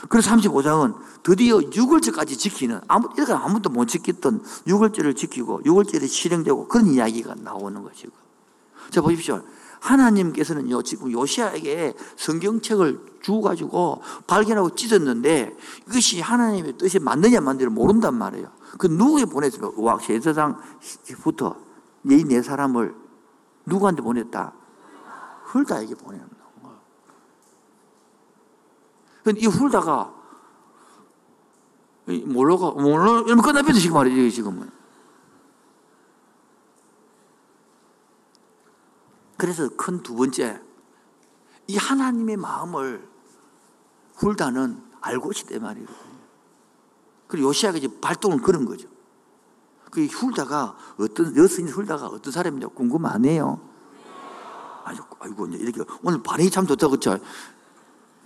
[0.10, 6.88] 그래서 35장은 드디어 6월절까지 지키는 아무 이렇게 아무도 못 지켰던 6월절을 지키고 6월절이 실행되고 그런
[6.88, 8.12] 이야기가 나오는 것이고.
[8.92, 9.42] 자 보십시오.
[9.80, 15.56] 하나님께서는 요 지금 요시아에게 성경책을 주가지고 발견하고 찢었는데
[15.88, 18.52] 이것이 하나님의 뜻이 맞느냐 맞느냐 모른단 말이에요.
[18.78, 19.82] 그 누구에 보냈습니까?
[19.82, 21.56] 와 제사장부터
[22.06, 22.96] 이 네 사람을
[23.66, 24.54] 누구한테 보냈다?
[25.46, 26.78] 훌다에게 보내는 거예요.
[29.30, 30.12] 근데 이 훌다가
[32.26, 34.72] 몰라가 몰라 이러면 끝나버리 지금 말이지 지금은.
[39.38, 40.60] 그래서 큰 두 번째
[41.68, 43.08] 이 하나님의 마음을
[44.16, 46.10] 훌다는 알고 있대 말이거든요.
[47.28, 48.90] 그리고 요시아가 이제 발동을 그런 거죠.
[49.92, 53.62] 그 훌다가 어떤 여성인 훌다가 어떤 사람인지 궁금하네요.
[54.86, 57.20] 아이고, 아이고 이제 이렇게 오늘 반응이 참 좋다 그렇죠?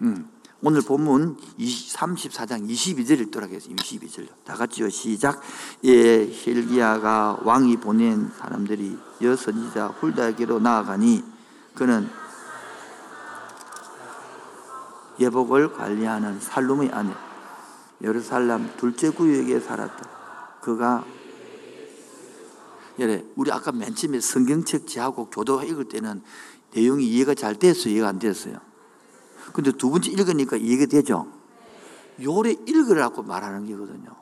[0.01, 0.32] 음.
[0.65, 3.83] 오늘 본문 34장 22절 읽도록 하겠습니다.
[3.83, 4.29] 22절.
[4.45, 4.89] 다 같이요.
[4.89, 5.41] 시작.
[5.83, 11.21] 예, 힐기야가 왕이 보낸 사람들이 여선지자 훌다에게로 나아가니
[11.75, 12.07] 그는
[15.19, 17.11] 예복을 관리하는 살룸의 아내
[18.01, 20.09] 예루살렘 둘째 구역에 살았다.
[20.61, 21.03] 그가
[23.01, 26.21] 예, 우리 아까 맨 처음에 성경책 지하고 교도 읽을 때는
[26.73, 28.72] 내용이 이해가 잘 됐어요, 이해가 안 됐어요.
[29.53, 31.27] 근데 두 번째 읽으니까 이해가 되죠?
[32.21, 34.15] 요래 읽으라고 말하는 게거든요.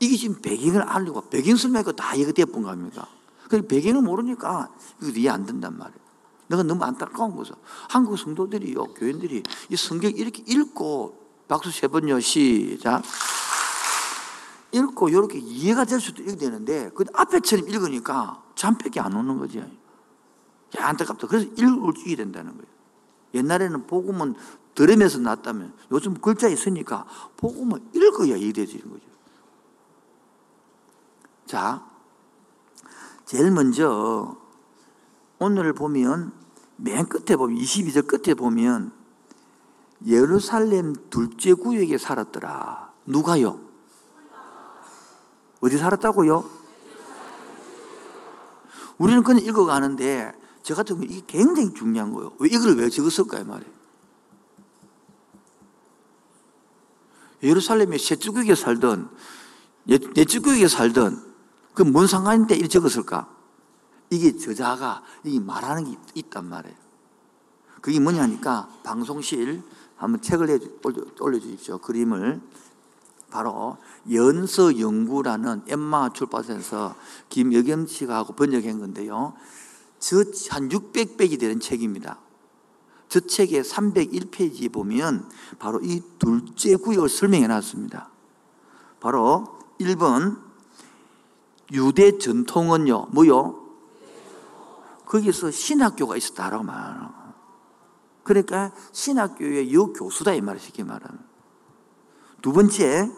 [0.00, 3.06] 이게 지금 배경을 알려고, 배경 설명하고 다 이해가 되어본 겁니까?
[3.48, 4.68] 그 배경을 모르니까
[5.02, 6.00] 이거 이해 안 된단 말이에요.
[6.48, 7.54] 내가 너무 안타까운 거죠.
[7.88, 13.02] 한국 성도들이요, 교인들이 이 성경 이렇게 읽고, 박수 세 번요, 시작.
[14.72, 19.58] 읽고 이렇게 이해가 될 수도 있게 되는데, 그 앞에처럼 읽으니까 잠백이 안 오는 거지.
[19.58, 19.66] 야,
[20.88, 21.26] 안타깝다.
[21.26, 22.77] 그래서 읽을 수 있게 된다는 거예요.
[23.34, 24.34] 옛날에는 복음은
[24.74, 27.04] 들으면서 났다면 요즘 글자 있으니까
[27.36, 29.04] 복음을 읽어야 이해되는 거죠.
[31.46, 31.84] 자,
[33.24, 34.36] 제일 먼저
[35.38, 36.32] 오늘 보면
[36.76, 38.92] 맨 끝에 보면 22절 끝에 보면
[40.06, 42.92] 예루살렘 둘째 구역에 살았더라.
[43.06, 43.60] 누가요?
[45.60, 46.44] 어디 살았다고요?
[48.98, 50.37] 우리는 그냥 읽어가는데
[50.68, 52.34] 저 같은 경우 이게 굉장히 중요한 거예요.
[52.38, 53.72] 왜 이걸 왜 적었을까요, 말이에요?
[57.42, 59.08] 예루살렘에 셋주국에 살던,
[59.86, 61.24] 넷주국에 살던,
[61.72, 63.34] 그 뭔 상관인데 이렇게 적었을까?
[64.10, 66.76] 이게 저자가 이 말하는 게 있단 말이에요.
[67.80, 69.62] 그게 뭐냐니까 방송실
[69.96, 70.58] 한번 책을 해,
[71.18, 71.78] 올려주십시오.
[71.78, 72.42] 그림을.
[73.30, 73.78] 바로
[74.10, 76.94] 연서연구라는 엠마 출판사에서
[77.30, 79.32] 김여겸 씨가 하고 번역한 건데요.
[79.98, 82.18] 저한 600백이 되는 책입니다.
[83.08, 88.10] 저 책의 301페이지에 보면 바로 이 둘째 구역을 설명해 놨습니다.
[89.00, 90.38] 바로 1번
[91.72, 93.66] 유대 전통은요, 뭐요?
[95.06, 97.08] 거기서 신학교가 있었다라고 말하는
[98.28, 101.18] 그러니까 신학교의 여 교수다 이 말이 쉽게 말하는.
[102.42, 103.10] 두 번째,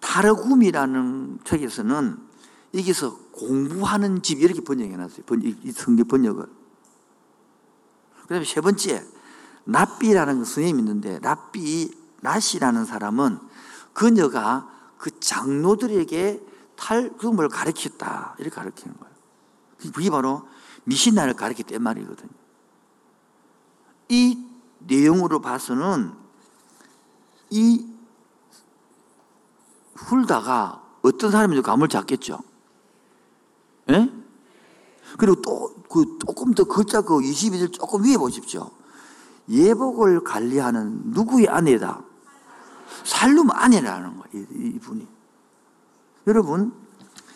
[0.00, 2.31] 타르굼이라는 책에서는
[2.74, 5.24] 여기서 공부하는 집 이렇게 번역해 놨어요.
[5.62, 6.46] 이 성경 번역을.
[8.22, 9.04] 그 다음에 세 번째,
[9.64, 13.38] 납비라는 선생님이 있는데, 납비, 나시라는 사람은
[13.92, 16.40] 그녀가 그 장로들에게
[16.76, 18.36] 탈금을 가르쳤다.
[18.38, 19.14] 이렇게 가르치는 거예요.
[19.92, 20.48] 그게 바로
[20.84, 22.30] 미신나를 가르쳤단 말이거든요.
[24.08, 24.38] 이
[24.78, 26.12] 내용으로 봐서는
[27.50, 27.86] 이
[29.94, 32.40] 훌다가 어떤 사람인지 감을 잡겠죠.
[33.90, 34.10] 예?
[35.18, 38.70] 그리고 또, 그, 조금 더 글자 그 22절 조금 위에 보십시오.
[39.48, 42.02] 예복을 관리하는 누구의 아내다?
[43.04, 45.06] 살룸 아내라는 거예요, 이분이.
[46.26, 46.72] 여러분,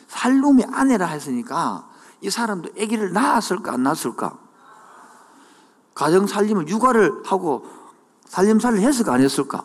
[0.08, 1.88] 살룸의 아내라 했으니까
[2.20, 4.38] 이 사람도 아기를 낳았을까, 안 낳았을까?
[5.94, 7.66] 가정 살림을 육아를 하고
[8.26, 9.64] 살림살이를 했을까 안 했을까?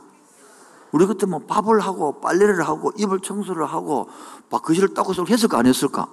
[0.91, 4.09] 우리 그때 뭐 밥을 하고 빨래를 하고 이불 청소를 하고
[4.49, 6.07] 막 거실을 닦고 했을까 안 했을까?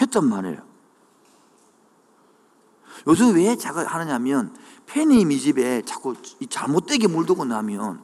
[0.00, 0.58] 했단 말이에요.
[3.06, 4.54] 요즘 왜 자가 하느냐면
[4.86, 6.14] 팬이 이 집에 자꾸
[6.48, 8.02] 잘못되게 물두고 나면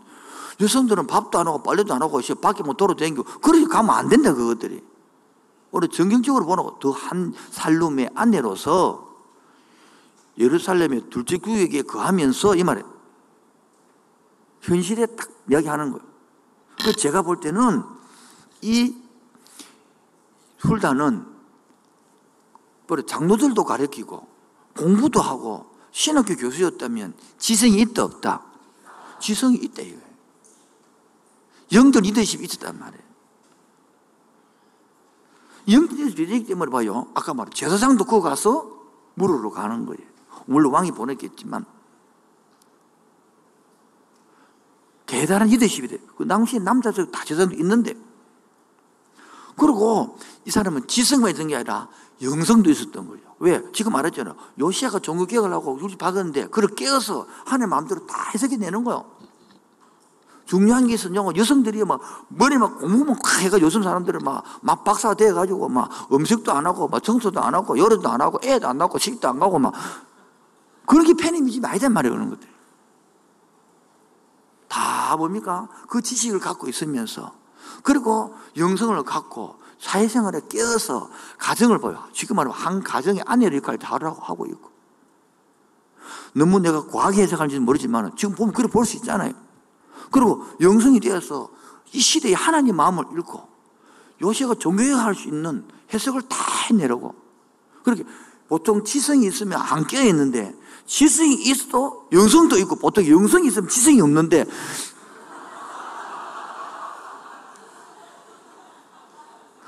[0.60, 4.82] 여성들은 밥도 안 하고 빨래도 안 하고 밖에 못 돌아다니고 그렇게 가면 안 된다 그것들이.
[5.70, 9.10] 우리 정경적으로 보는 더한 살룸의 아내로서
[10.38, 12.82] 예루살렘의 둘째 구역에 거하면서 이 말에
[14.60, 16.06] 현실에 딱 이야기하는 거예요.
[16.84, 17.82] 그 제가 볼 때는
[18.60, 18.94] 이
[20.58, 21.31] 훌다는
[23.06, 24.26] 장로들도 가르치고
[24.76, 28.42] 공부도 하고 신학교 교수였다면 지성이 있다 없다?
[29.20, 30.12] 지성이 있다 이거예요.
[31.72, 33.02] 영적 리더십이 있었단 말이에요.
[35.70, 37.06] 영적 리더십 때문에 봐요.
[37.14, 38.68] 아까 말한 제사장도 그거 가서
[39.14, 40.02] 물으러 가는 거예요.
[40.46, 41.64] 물론 왕이 보냈겠지만
[45.06, 45.98] 대단한 리더십이 돼.
[46.16, 47.94] 그 당시에 남자들 다 제사장도 있는데
[49.56, 51.88] 그리고 이 사람은 지성만 있던 게 아니라
[52.22, 53.22] 영성도 있었던 거예요.
[53.40, 53.62] 왜?
[53.72, 54.34] 지금 말했잖아.
[54.58, 59.04] 요시아가 종교 개혁을 하고 우리 박았는데 그걸 깨어서 하나님 마음대로 다 해석해 내는 거예요.
[60.46, 65.14] 중요한 게 있었냐고 여성들이 막 머리 막 공부만 콱 해가 요즘 사람들은 막, 막 박사가
[65.14, 68.98] 돼가지고 막 음식도 안 하고 막 청소도 안 하고 열애도 안 하고 애도 안 낳고
[68.98, 69.72] 식도 안 가고 막
[70.86, 72.48] 그렇게 패닉이지 말단 말이에요 그런 것들
[74.68, 75.68] 다 뭡니까?
[75.88, 77.32] 그 지식을 갖고 있으면서
[77.82, 82.06] 그리고 영성을 갖고 사회생활에 깨어서 가정을 보여.
[82.12, 84.70] 지금 말하면 한 가정의 아내의 역할을 다 하고 있고.
[86.34, 89.32] 너무 내가 과하게 해석하는지는 모르지만 지금 보면 그래 볼수 있잖아요.
[90.10, 91.50] 그리고 영성이 되어서
[91.92, 93.48] 이 시대의 하나님 마음을 읽고
[94.22, 96.36] 요시가 종교개혁할 수 있는 해석을 다
[96.68, 97.14] 해내려고.
[97.82, 98.04] 그렇게
[98.48, 100.54] 보통 지성이 있으면 안 깨어있는데
[100.86, 104.46] 지성이 있어도 영성도 있고 보통 영성이 있으면 지성이 없는데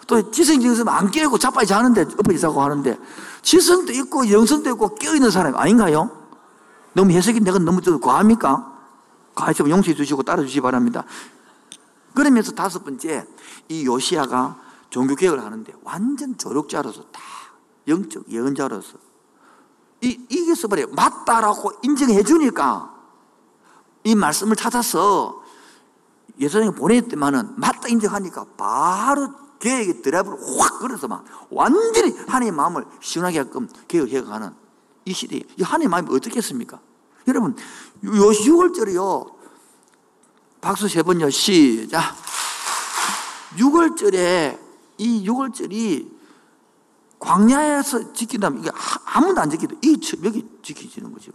[0.06, 2.98] 또 지성이 있으면 안 깨고 자빠지 자는데 엎어지 자고 하는데
[3.42, 6.10] 지성도 있고 영성도 있고 깨어있는 사람이 아닌가요?
[6.92, 8.72] 너무 해석이 내가 너무 좀 과합니까?
[9.34, 11.04] 과했으면 용서해 주시고 따라주시기 바랍니다.
[12.14, 13.26] 그러면서 다섯 번째,
[13.68, 14.56] 이 요시아가
[14.90, 17.20] 종교개혁을 하는데 완전 조력자로서 다
[17.88, 18.98] 영적 예언자로서
[20.02, 22.94] 이, 이게 써버려 맞다라고 인정해 주니까
[24.04, 25.42] 이 말씀을 찾아서
[26.38, 33.66] 예수님이 보냈더만은 맞다 인정하니까 바로 계획의 드라이브를 확 걸어서 막 완전히 하나님의 마음을 시원하게 하게끔
[33.88, 34.52] 개혁 해 가는
[35.06, 36.78] 이 시대에 이 하나님의 마음이 어떻겠습니까?
[37.26, 37.56] 여러분,
[38.04, 39.32] 요 6월절이요.
[40.60, 41.30] 박수 세 번요.
[41.30, 42.14] 시작.
[43.56, 44.58] 6월절에
[44.98, 46.12] 이 6월절이
[47.18, 48.70] 광야에서 지킨다면 이게
[49.06, 51.32] 아무도 안 지키도 이 여기 지키지는 거죠.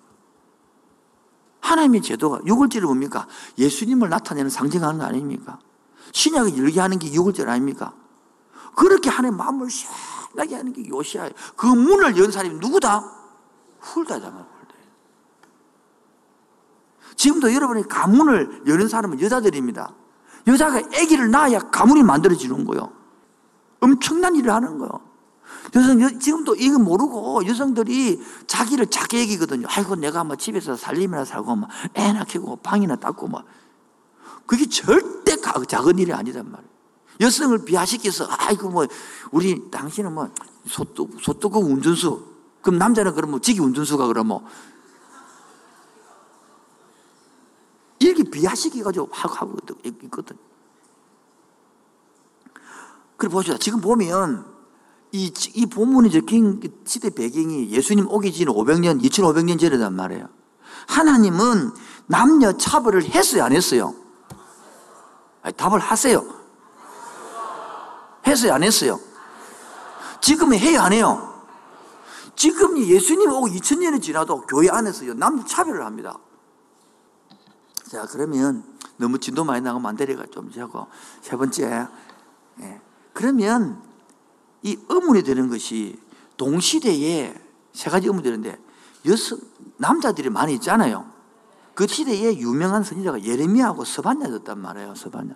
[1.61, 3.27] 하나님의 제도가 6월절이 뭡니까?
[3.57, 5.59] 예수님을 나타내는 상징하는 거 아닙니까?
[6.11, 7.95] 신약을 열게 하는 게 6월절 아닙니까?
[8.79, 11.31] 그렇게 하나님 마음을 시원하게 하는 게 요시아예요.
[11.57, 13.03] 그 문을 연 사람이 누구다?
[13.81, 14.47] 훌다잖아.
[17.17, 19.93] 지금도 여러분이 가문을 여는 사람은 여자들입니다.
[20.47, 22.93] 여자가 아기를 낳아야 가문이 만들어지는 거요.
[23.81, 24.89] 엄청난 일을 하는 거요.
[25.75, 29.67] 여성, 지금도 이거 모르고 여성들이 자기를 자기 얘기거든요.
[29.69, 33.43] 아이고, 내가 뭐 집에서 살림이나 살고, 뭐 애나 키고, 방이나 닦고, 뭐.
[34.45, 35.35] 그게 절대
[35.67, 36.78] 작은 일이 아니단 말이에요.
[37.19, 38.87] 여성을 비하시켜서, 아이고, 뭐,
[39.31, 40.29] 우리, 당신은 뭐,
[40.67, 42.25] 소뚜, 소뚜껑 운전수.
[42.61, 44.45] 그럼 남자는 그럼 뭐, 지기 운전수가 그럼 뭐,
[47.99, 50.37] 이렇게 비하시기 가지고 하고 하고 있거든.
[53.17, 53.57] 그래 보시다.
[53.57, 54.45] 지금 보면
[55.11, 60.29] 이, 이 본문이 적힌 시대 배경이 예수님 오기 전 500년, 2500년 전이란 말이에요.
[60.87, 61.71] 하나님은
[62.07, 63.93] 남녀 차별을 했어요, 안 했어요?
[65.41, 66.38] 아니, 답을 하세요.
[68.29, 68.99] 했어요, 안 했어요?
[70.21, 71.25] 지금은 해요, 안 해요?
[72.35, 76.17] 지금 예수님 오고 2000년이 지나도 교회 안에서요, 남녀 차별을 합니다.
[77.89, 78.63] 자, 그러면
[78.97, 80.87] 너무 진도 많이 나가면 안 되니까 좀 하고.
[81.21, 81.87] 세 번째,
[82.61, 82.81] 예.
[83.13, 83.81] 그러면
[84.61, 85.99] 이 의문이 되는 것이
[86.37, 87.33] 동시대에
[87.73, 88.57] 세 가지 의문이 되는데
[89.05, 89.39] 여성,
[89.77, 91.09] 남자들이 많이 있잖아요.
[91.73, 95.33] 그 시대에 유명한 선지자가 예레미야하고 서반야였단 말이에요, 서반야.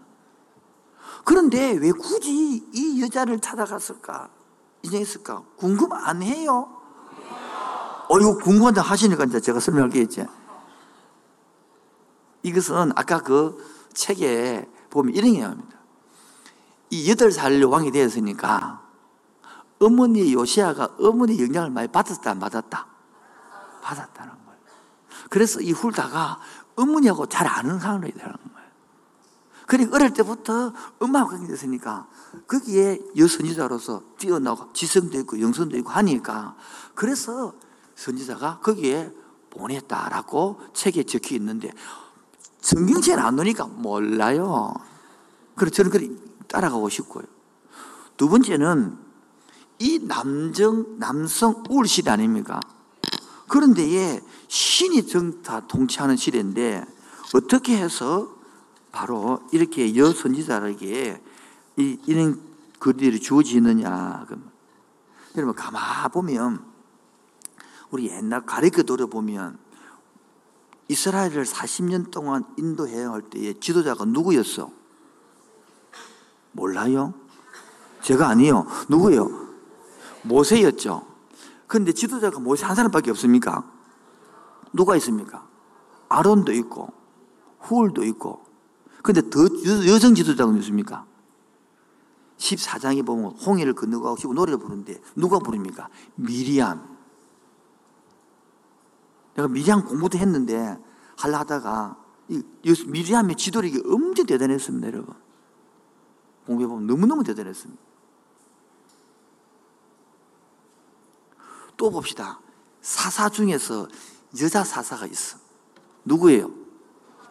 [1.23, 4.29] 그런데 왜 굳이 이 여자를 찾아갔을까?
[4.83, 5.43] 인정했을까?
[5.57, 6.69] 궁금 안 해요?
[8.09, 10.05] 어, 이거 궁금하다 하시니까 이제 제가 설명할게요,
[12.43, 13.57] 이것은 아까 그
[13.93, 15.77] 책에 보면 이런 게 나옵니다.
[16.89, 18.81] 이 여덟 살 왕이 되었으니까
[19.79, 22.86] 어머니 요시아가 어머니 영향을 많이 받았다 안 받았다?
[23.81, 24.59] 받았다는 거예요.
[25.29, 26.39] 그래서 이 훌다가
[26.75, 28.52] 어머니하고 잘 아는 사람이 되는 거예요.
[29.67, 32.08] 그러니까 어릴 때부터 엄마하고 관계됐으니까
[32.47, 36.56] 거기에 여선지자로서 뛰어나고 지성도 있고 영성도 있고 하니까
[36.95, 37.54] 그래서
[37.95, 39.12] 선지자가 거기에
[39.49, 41.71] 보냈다라고 책에 적혀 있는데
[42.62, 44.73] 성경책은 안 놓으니까 몰라요.
[45.56, 46.10] 그래서 저는 그래
[46.47, 47.26] 따라가고 싶고요.
[48.17, 48.97] 두 번째는
[49.80, 52.60] 이 남정, 남성 우울 시대 아닙니까?
[53.47, 56.86] 그런데 신이 정타 통치하는 시대인데
[57.34, 58.32] 어떻게 해서
[58.93, 61.21] 바로 이렇게 여선지자에게
[61.77, 62.39] 이, 이런
[62.79, 64.25] 글들이 주어지느냐.
[65.36, 66.63] 여러분, 가만 보면
[67.89, 69.58] 우리 옛날 가르쳐 들어보면
[70.88, 74.71] 이스라엘을 40년 동안 인도해야 할 때의 지도자가 누구였어?
[76.51, 77.15] 몰라요?
[78.01, 78.67] 제가 아니요.
[78.89, 79.27] 누구예요?
[80.21, 81.08] 모세였죠.
[81.65, 83.67] 그런데 지도자가 모세 한 사람밖에 없습니까?
[84.71, 85.47] 누가 있습니까?
[86.10, 86.93] 아론도 있고,
[87.60, 88.42] 후울도 있고.
[89.03, 89.41] 근데 더
[89.85, 91.05] 여성 지도자가 있습니까?
[92.37, 95.89] 14장에 보면 홍해를 건너가고 노래를 부르는데 누가 부릅니까?
[96.15, 96.97] 미리암.
[99.35, 100.79] 내가 미리암 공부도 했는데
[101.17, 101.97] 하려 하다가
[102.87, 105.15] 미리암의 지도력이 엄청 대단했습니다, 여러분.
[106.47, 107.81] 공부해보면 너무너무 대단했습니다.
[111.75, 112.39] 또 봅시다.
[112.81, 113.87] 사사 중에서
[114.41, 115.37] 여자 사사가 있어.
[116.05, 116.62] 누구예요?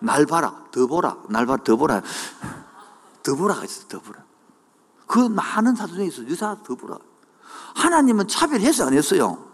[0.03, 2.03] 날 봐라, 더 보라, 날 봐라, 더 보라.
[3.23, 4.23] 더 보라가 있어, 더 보라.
[5.07, 6.99] 그 많은 사주 중에 있어, 여자 더 보라.
[7.75, 9.49] 하나님은 차별해서 안 했어요.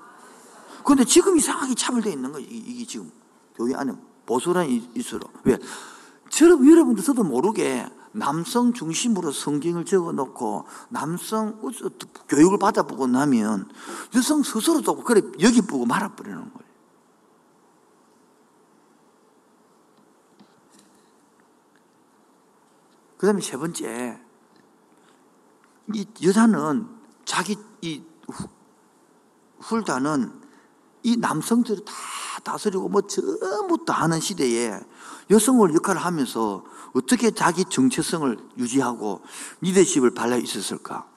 [0.84, 2.46] 그런데 지금 이상하게 차별되어 있는 거예요.
[2.50, 3.10] 이게 지금
[3.54, 3.92] 교회 안에
[4.24, 5.20] 보수란이 있어요.
[5.44, 5.58] 왜?
[6.30, 11.60] 저런 여러분들 저도 모르게 남성 중심으로 성경을 적어 놓고 남성
[12.28, 13.68] 교육을 받아보고 나면
[14.14, 16.67] 여성 스스로도 그래 여기 보고 말아버리는 거예요.
[23.18, 24.18] 그 다음에 세 번째,
[25.92, 26.88] 이 여자는
[27.24, 28.02] 자기 이
[29.60, 30.40] 훌다는
[31.02, 31.92] 이 남성들을 다
[32.44, 34.78] 다스리고 뭐 전부 다 하는 시대에
[35.30, 39.22] 여성을 역할을 하면서 어떻게 자기 정체성을 유지하고
[39.60, 41.08] 리더십을 발라 있었을까?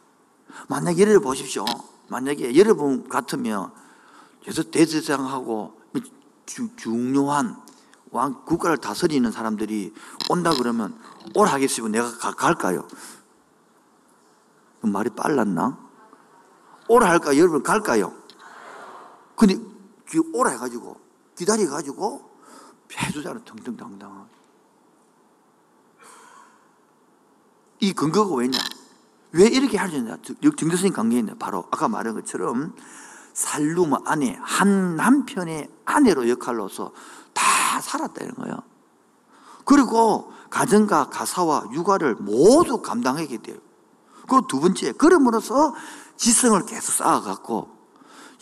[0.67, 1.65] 만약 예를 보십시오.
[2.09, 3.71] 만약에 여러분 같으면
[4.41, 5.79] 그래서 대제장하고
[6.77, 7.61] 중요한
[8.12, 9.93] 왕 국가를 다스리는 사람들이
[10.30, 10.97] 온다 그러면
[11.34, 12.88] 올 하겠으면 내가 가, 갈까요?
[14.82, 15.78] 말이 빨랐나?
[16.88, 17.38] 오라 할까?
[17.38, 18.13] 여러분 갈까요?
[19.36, 19.56] 근데
[20.34, 21.00] 오라 해가지고
[21.36, 22.30] 기다려가지고
[22.93, 24.28] 해주잖아 텅텅당당
[27.80, 28.60] 이 근거가 왜냐?
[29.32, 30.17] 왜 이렇게 하느냐?
[30.58, 31.36] 정대성이 관계있네.
[31.39, 32.76] 바로 아까 말한 것처럼
[33.34, 36.91] 살룸 아내, 한 남편의 아내로 역할로서
[37.81, 38.57] 다 살았다는 거예요.
[39.65, 43.57] 그리고 가정과 가사와 육아를 모두 감당하게 돼요.
[44.27, 45.73] 그 두 번째, 그럼으로써
[46.15, 47.69] 지성을 계속 쌓아갖고,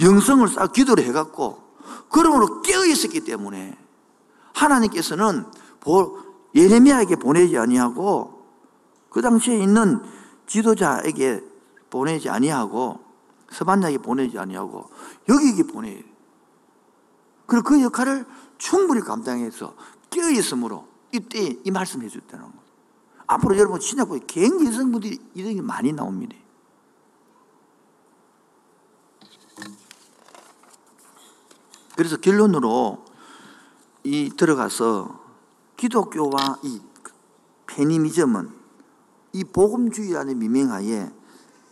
[0.01, 1.63] 영성을 쌓아 기도를 해갖고,
[2.09, 3.77] 그러므로 깨어있었기 때문에
[4.53, 5.45] 하나님께서는
[6.53, 8.43] 예레미야에게 보내지 아니하고
[9.09, 10.03] 그 당시에 있는
[10.47, 11.43] 지도자에게
[11.89, 12.99] 보내지 아니하고
[13.51, 14.89] 서반자에게 보내지 아니하고
[15.29, 16.03] 여기에게 보내.
[17.45, 18.25] 그리고 그 역할을
[18.59, 19.73] 충분히 감당해서
[20.11, 22.53] 깨어있으므로 이때 이 말씀 해줬다는 거.
[23.25, 26.35] 앞으로 여러분 신약보에 굉장히 여성분들이 이런 게 많이 나옵니다.
[31.95, 33.05] 그래서 결론으로
[34.03, 35.19] 이 들어가서
[35.77, 36.81] 기독교와 이
[37.67, 38.49] 페니미즘은
[39.33, 41.09] 이 복음주의라는 미명하에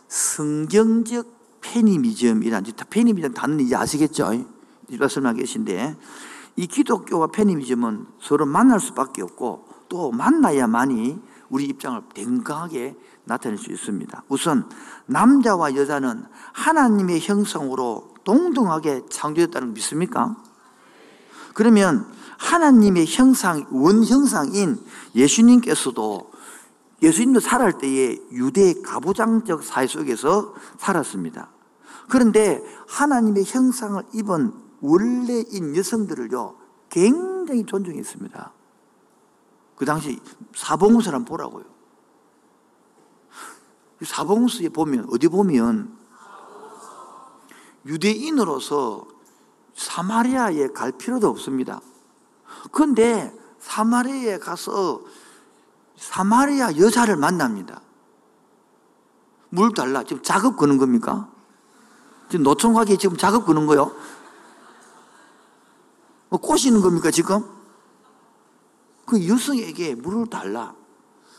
[0.08, 4.30] 성경적 페니미즘이라는 페니미즘 단어는 이제 아시겠죠?
[5.08, 5.96] 설명하 계신데
[6.58, 14.24] 이 기독교와 페니미즘은 서로 만날 수밖에 없고 또 만나야만이 우리 입장을 건강하게 나타낼 수 있습니다.
[14.28, 14.68] 우선
[15.06, 20.36] 남자와 여자는 하나님의 형성으로 동등하게 창조했다는 믿습니까?
[21.54, 22.04] 그러면
[22.38, 24.80] 하나님의 형상, 원형상인
[25.14, 26.32] 예수님께서도
[27.00, 31.50] 예수님도 살할 때에 유대 가부장적 사회 속에서 살았습니다.
[32.08, 36.56] 그런데 하나님의 형상을 입은 원래인 여성들을요,
[36.88, 38.52] 굉장히 존중했습니다.
[39.76, 40.20] 그 당시
[40.54, 41.64] 사봉수를 보라고요.
[44.02, 45.96] 사봉수에 보면, 어디 보면,
[47.86, 49.06] 유대인으로서
[49.74, 51.80] 사마리아에 갈 필요도 없습니다.
[52.72, 55.00] 그런데 사마리아에 가서
[55.96, 57.80] 사마리아 여자를 만납니다.
[59.50, 60.04] 물 달라.
[60.04, 61.28] 지금 작업 거는 겁니까?
[62.28, 63.92] 지금 노총각이 지금 작업 거는 거요?
[66.28, 67.44] 뭐 꼬시는 겁니까, 지금?
[69.06, 70.74] 그 여성에게 물을 달라.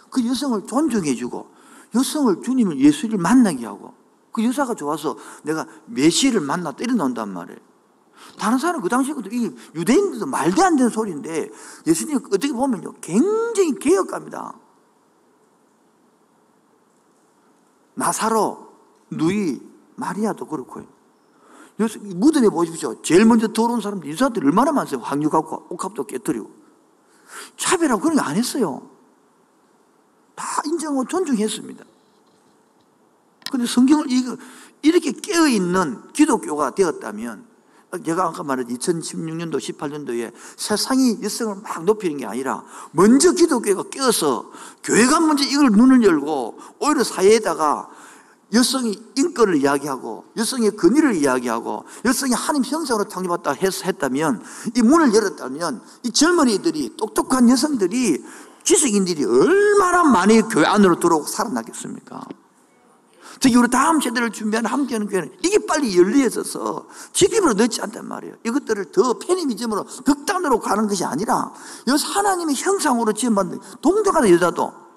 [0.10, 1.48] 그 여성을 존중해주고,
[1.96, 3.94] 여성을 주님을 예수를 만나게 하고,
[4.32, 7.60] 그 여자가 좋아서 내가 메시를 만나 때려 넣는단 말이에요.
[8.38, 11.50] 다른 사람 그 당시에 이 유대인들도 말도 안 되는 소리인데
[11.88, 14.54] 예수님 어떻게 보면요 굉장히 개혁갑니다.
[17.96, 18.70] 나사로,
[19.10, 19.62] 누이,
[19.96, 20.86] 마리아도 그렇고요.
[22.00, 23.02] 무덤에 보십시오.
[23.02, 25.00] 제일 먼저 들어온 사람들, 유사들 얼마나 많으세요.
[25.00, 26.52] 황유갑과 옥합도 깨뜨리고.
[27.56, 28.90] 차별하고 그런 거 안 했어요.
[30.36, 31.86] 다 인정하고 존중했습니다.
[33.52, 34.08] 근데 성경을
[34.82, 37.48] 이렇게 깨어있는 기독교가 되었다면,
[38.06, 44.52] 제가 아까 말한 2016년도, 18년도에 세상이 여성을 막 높이는 게 아니라, 먼저 기독교가 깨어서,
[44.84, 47.90] 교회가 먼저 이걸 눈을 열고, 오히려 사회에다가
[48.54, 54.44] 여성이 인권을 이야기하고 여성의 권위를 이야기하고 여성이 하나님 형상으로 창조받다 했다면
[54.76, 58.24] 이 문을 열었다면 이 젊은이들이 똑똑한 여성들이
[58.64, 62.22] 지식인들이 얼마나 많이 교회 안으로 들어오고 살아나겠습니까?
[63.40, 68.36] 특히 우리 다음 세대를 준비하는 함께하는 교회는 이게 빨리 열리해져서 지금으로 늦지 않단 말이에요.
[68.46, 71.54] 이것들을 더 페미니즘으로 극단으로 가는 것이 아니라
[71.88, 74.89] 여기서 하나님의 형상으로 지음받는 동등한 여자도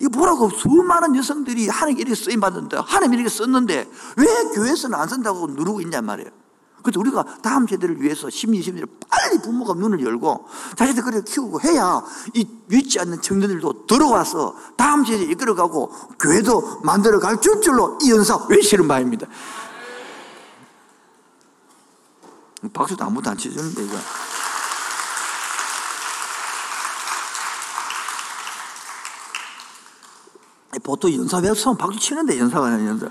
[0.00, 5.46] 이거 보라고 수많은 여성들이 하나님 이렇게 쓰임 받는데 하나님 이렇게 썼는데 왜 교회에서는 안 쓴다고
[5.48, 6.30] 누르고 있냔 말이에요.
[6.82, 10.46] 그래서 우리가 다음 세대를 위해서 심리 심리를 빨리 부모가 눈을 열고
[10.76, 12.02] 자기들 그렇게 키우고 해야
[12.34, 15.88] 이 믿지 않는 청년들도 들어와서 다음 세대 이끌어가고
[16.20, 19.26] 교회도 만들어갈 줄 줄로 이 연사 외치는 바입니다.
[22.72, 23.96] 박수도 아무도 안 이거.
[30.88, 33.10] 보통 연사 외우면 박수 치는데 연사가 아니라 연사.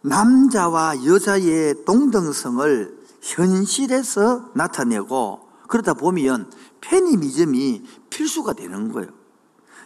[0.00, 6.50] 남자와 여자의 동등성을 현실에서 나타내고 그러다 보면
[6.80, 9.10] 페미니즘이 필수가 되는 거예요.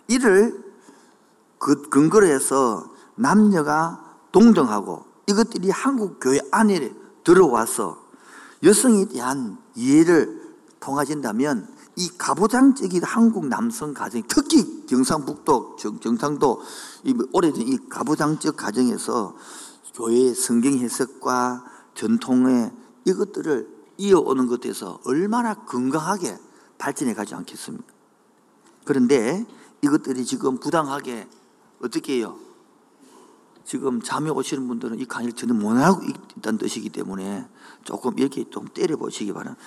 [0.07, 0.65] 이를
[1.59, 8.03] 그 근거로 해서 남녀가 동등하고 이것들이 한국 교회 안에 들어와서
[8.63, 10.49] 여성에 대한 이해를
[10.81, 16.63] 통하신다면 이 가부장적인 한국 남성 가정, 특히 경상북도, 정, 상도
[17.33, 19.35] 오래된 이 가부장적 가정에서
[19.95, 22.71] 교회의 성경 해석과 전통의
[23.05, 26.39] 이것들을 이어오는 것에서 얼마나 건강하게
[26.79, 27.93] 발전해 가지 않겠습니까?
[28.85, 29.45] 그런데
[29.83, 31.29] 이것들이 지금 부당하게
[31.83, 32.39] 어떻게 해요?
[33.65, 36.03] 지금 잠에 오시는 분들은 이 강의를 전혀 못하고
[36.39, 37.47] 있다는 뜻이기 때문에
[37.83, 39.63] 조금 이렇게 좀 때려보시기 바랍니다.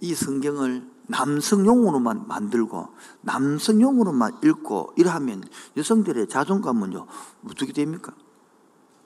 [0.00, 2.88] 이 성경을 남성용으로만 만들고
[3.22, 5.42] 남성용으로만 읽고 이러하면
[5.76, 7.06] 여성들의 자존감은요
[7.46, 8.14] 어떻게 됩니까?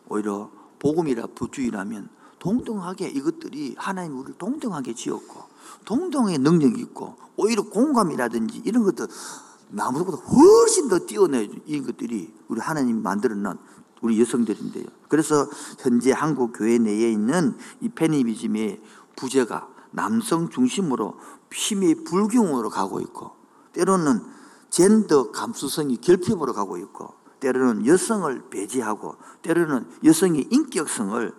[0.09, 5.45] 오히려 복음이라 부주의라면 동등하게 이것들이 하나님 우리를 동등하게 지었고
[5.87, 9.07] 동등의 능력이 있고 오히려 공감이라든지 이런 것들
[9.71, 13.57] 나무보다 훨씬 더 뛰어내 이 것들이 우리 하나님 만들어 놓은
[14.03, 14.85] 우리 여성들인데요.
[15.09, 18.83] 그래서 현재 한국 교회 내에 있는 이 페니미즘의
[19.17, 21.19] 부재가 남성 중심으로
[21.53, 23.31] 힘이 불경으로 가고 있고
[23.73, 24.23] 때로는
[24.71, 31.33] 젠더 감수성이 결핍으로 가고 있고 때로는 여성을 배제하고 때로는 여성의 인격성을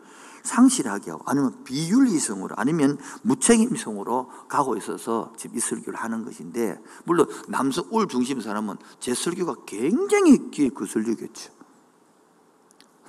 [0.44, 7.86] 상실하게 하고 아니면 비윤리성으로 아니면 무책임성으로 가고 있어서 지금 이 설교를 하는 것인데 물론 남성
[7.90, 11.52] 울 중심 사람은 제 설교가 굉장히 귀에 그 설교겠죠.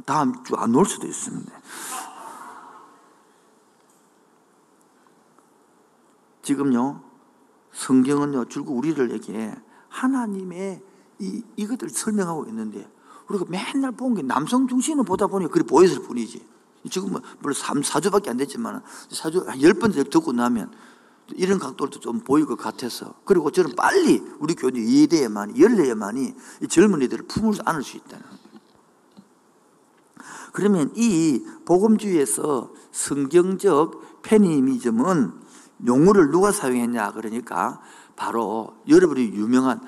[0.06, 1.52] 다음 주 안 올 수도 있습니다.
[6.46, 7.02] 지금요,
[7.72, 9.52] 성경은요, 줄곧 우리들에게
[9.88, 10.80] 하나님의
[11.18, 12.88] 이, 이것들을 설명하고 있는데,
[13.28, 16.46] 우리가 맨날 본 게 남성 중심을 보다 보니 그게 보였을 뿐이지.
[16.88, 18.80] 지금은 물론 3, 4주밖에 안 됐지만,
[19.10, 20.70] 4주, 10번 듣고 나면,
[21.34, 23.14] 이런 각도도 좀 보일 것 같아서.
[23.24, 28.24] 그리고 저는 빨리 우리 교회 이해돼야만이, 열려야만이 이 젊은이들을 품을 안을 수 있다는
[30.52, 35.45] 그러면 이 복음주의에서 성경적 페니미즘은
[35.84, 37.80] 용어를 누가 사용했냐 그러니까
[38.14, 39.80] 바로 여러분이 유명한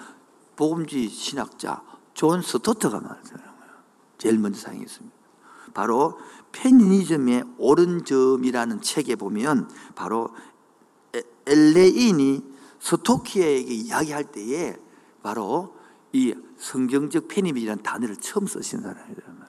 [0.56, 1.82] 복음주의 신학자
[2.14, 3.48] 존 스토트가 말하잖아요.
[4.18, 5.16] 제일 먼저 사용했습니다.
[5.72, 6.18] 바로
[6.52, 10.30] 페미니즘의 옳은 점이라는 책에 보면 바로
[11.46, 12.42] 엘레인
[12.80, 14.76] 스토키에게 이야기할 때에
[15.22, 15.76] 바로
[16.12, 19.48] 이 성경적 페미니즘이라는 단어를 처음 쓰신 사람이란 말이에요.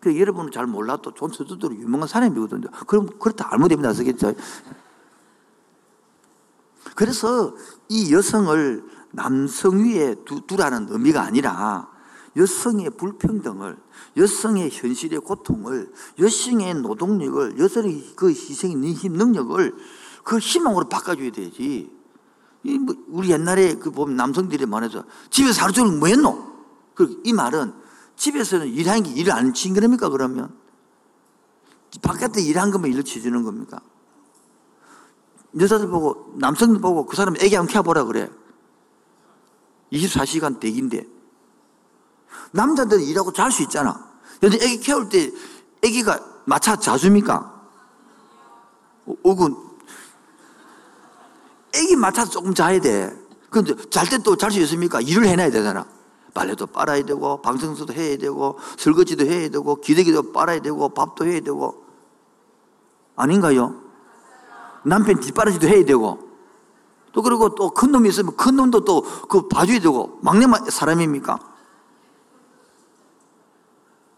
[0.00, 2.68] 그 여러분은 잘 몰라도 존 스토트로 유명한 사람이거든요.
[2.86, 3.92] 그럼 그렇다 알면 됩니다.
[3.92, 4.34] 쓰겠죠.
[6.94, 7.54] 그래서
[7.88, 11.90] 이 여성을 남성 위에 두, 라는 의미가 아니라
[12.36, 13.76] 여성의 불평등을,
[14.16, 19.74] 여성의 현실의 고통을, 여성의 노동력을, 여성의 그 희생의 힘, 능력을
[20.24, 21.90] 그 희망으로 바꿔줘야 되지.
[22.62, 26.52] 뭐 우리 옛날에 그 보면 남성들이 말해서 집에서 하루 종일 뭐 했노?
[26.94, 27.74] 그이 말은
[28.16, 30.54] 집에서는 일하는 게 일을 안 친 거랍니까, 그러면?
[32.00, 33.80] 바깥에 일한 것만 일을 치주는 겁니까?
[35.58, 38.30] 여자들 보고, 남성들 보고 그 사람 애기 한번 키워보라 그래.
[39.92, 41.06] 24시간 대기인데.
[42.52, 44.10] 남자들은 일하고 잘 수 있잖아.
[44.40, 45.30] 근데 애기 키울 때
[45.82, 47.50] 애기가 마차 자줍니까?
[49.22, 49.56] 오군.
[51.74, 53.14] 애기 맡아서 조금 자야 돼.
[53.50, 55.00] 근데 잘 때 또 잘 수 있습니까?
[55.00, 55.86] 일을 해놔야 되잖아.
[56.32, 61.84] 빨래도 빨아야 되고, 방청소도 해야 되고, 설거지도 해야 되고, 기대기도 빨아야 되고, 밥도 해야 되고.
[63.16, 63.81] 아닌가요?
[64.84, 66.30] 남편 뒷바라지도 해야 되고.
[67.12, 70.18] 또 그리고 또 큰 놈이 있으면 큰 놈도 또 그 봐줘야 되고.
[70.22, 71.38] 막내 사람입니까?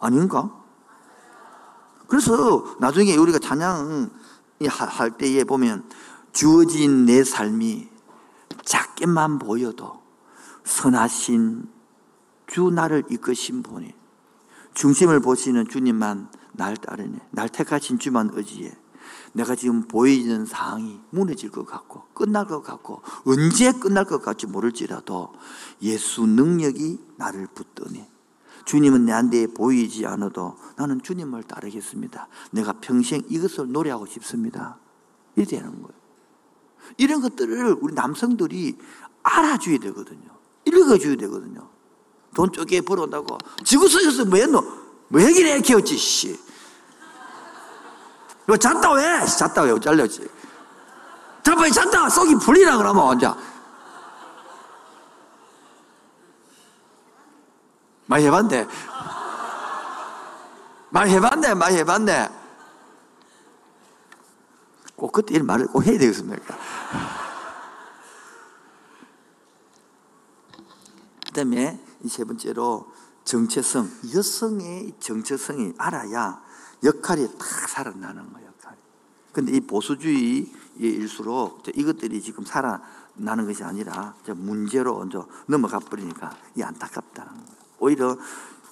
[0.00, 0.50] 아닌가?
[2.06, 4.10] 그래서 나중에 우리가 찬양
[4.68, 5.88] 할 때에 보면
[6.32, 7.88] 주어진 내 삶이
[8.64, 10.02] 작게만 보여도
[10.64, 11.68] 선하신
[12.46, 13.94] 주 나를 이끄신 분이
[14.74, 17.18] 중심을 보시는 주님만 날 따르네.
[17.30, 18.72] 날 택하신 주만 의지해.
[19.32, 25.32] 내가 지금 보이는 상황이 무너질 것 같고 끝날 것 같고 언제 끝날 것 같지 모를지라도
[25.82, 28.06] 예수 능력이 나를 붙드니
[28.64, 32.28] 주님은 내한테 보이지 않아도 나는 주님을 따르겠습니다.
[32.50, 34.78] 내가 평생 이것을 노래하고 싶습니다.
[35.36, 36.04] 이렇게 되는 거예요.
[36.96, 38.78] 이런 것들을 우리 남성들이
[39.22, 40.30] 알아줘야 되거든요.
[40.64, 41.68] 읽어줘야 되거든요.
[42.34, 43.38] 돈 쪼개 벌어온다고.
[43.64, 44.62] 지구석에서 뭐 했노?
[45.08, 46.38] 뭐 얘기를 해, 키웠지, 씨.
[48.46, 49.26] 너 잤다 왜?
[49.26, 49.78] 잤다 왜?
[49.80, 50.28] 잘렸지.
[51.42, 52.08] 자빠이 잤다!
[52.08, 53.36] 속이 풀리라 그러면 혼자.
[58.06, 58.68] 많이 해봤네.
[60.90, 62.28] 많이 해봤네, 많이 해봤네.
[64.96, 66.56] 꼭 그때 이 말을 꼭 해야 되겠습니까?
[71.26, 72.92] 그 다음에 세 번째로
[73.24, 73.90] 정체성.
[74.14, 76.43] 여성의 정체성이 알아야
[76.84, 78.76] 역할이 딱 살아나는 거예요, 역할이.
[79.32, 85.04] 근데 이 보수주의일수록 이것들이 지금 살아나는 것이 아니라 문제로
[85.46, 87.54] 넘어가 버리니까 이 안타깝다는 거예요.
[87.78, 88.16] 오히려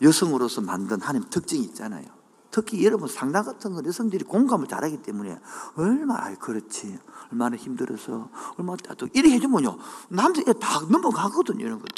[0.00, 2.22] 여성으로서 만든 하나님 특징이 있잖아요.
[2.52, 5.40] 특히 여러분 상담 같은 건 여성들이 공감을 잘하기 때문에
[5.74, 6.98] 얼마나 아 그렇지
[7.32, 9.78] 얼마나 힘들어서 얼마나 또 이렇게 해주면요
[10.10, 11.88] 남자애 다 넘어가거든요 이런 것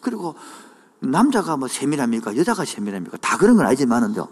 [0.00, 0.36] 그리고
[1.00, 4.28] 남자가 뭐 세밀합니까 여자가 세밀합니까 다 그런 건 아니지만은요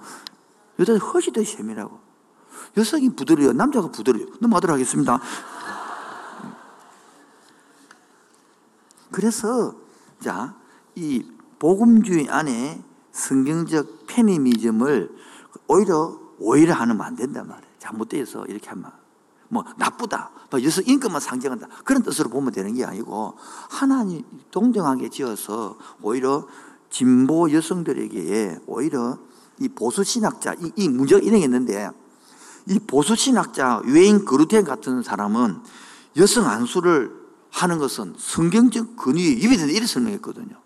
[0.79, 2.01] 여자는 더 세밀하고.
[2.77, 3.53] 여성이 부드러워요?
[3.53, 4.29] 남자가 부드러워요?
[4.41, 5.21] 넘어가도록 하겠습니다.
[9.11, 9.75] 그래서
[10.21, 10.65] 자
[10.97, 11.25] 이
[11.59, 15.11] 복음주의 안에 성경적 페미니즘을
[15.69, 17.75] 오히려 오히려 하면 안 된단 말이에요.
[17.79, 18.91] 잘못돼서 이렇게 하면.
[19.49, 21.69] 뭐 나쁘다, 뭐 여성 인권만 상징한다.
[21.85, 23.37] 그런 뜻으로 보면 되는 게 아니고
[23.71, 26.47] 하나님 동정하게 지어서 오히려
[26.91, 29.19] 진보 여성들에게 오히려
[29.61, 31.91] 이 보수 신학자 이, 이 문제가 일어났는데
[32.69, 35.61] 이 보수 신학자 외인 그루텐 같은 사람은
[36.17, 40.61] 여성 안수를 하는 것은 성경적 근위에 위배된다 이렇게 설명했거든요.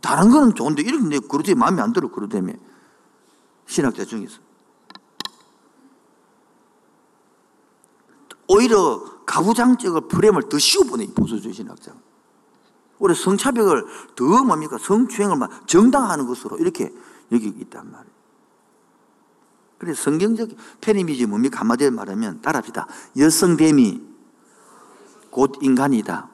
[0.00, 2.52] 다른 거는 좋은데 이렇게 그루텐 마음에 안 들어 그루텐이
[3.66, 4.40] 신학자 중에서.
[8.48, 11.92] 오히려 가부장적을 프레임을 더 씌워보네, 보수주의 신학자.
[12.98, 13.84] 오히려 성차벽을
[14.16, 14.78] 더 뭡니까?
[14.78, 16.92] 성추행을 정당화하는 것으로 이렇게
[17.32, 18.18] 여기고 있단 말이에요.
[19.78, 20.50] 그래서 성경적
[20.80, 21.60] 페미니즘이 뭡니까?
[21.60, 22.86] 한마디로 말하면 따라합시다.
[23.16, 24.02] 여성됨이
[25.30, 26.30] 곧 인간이다.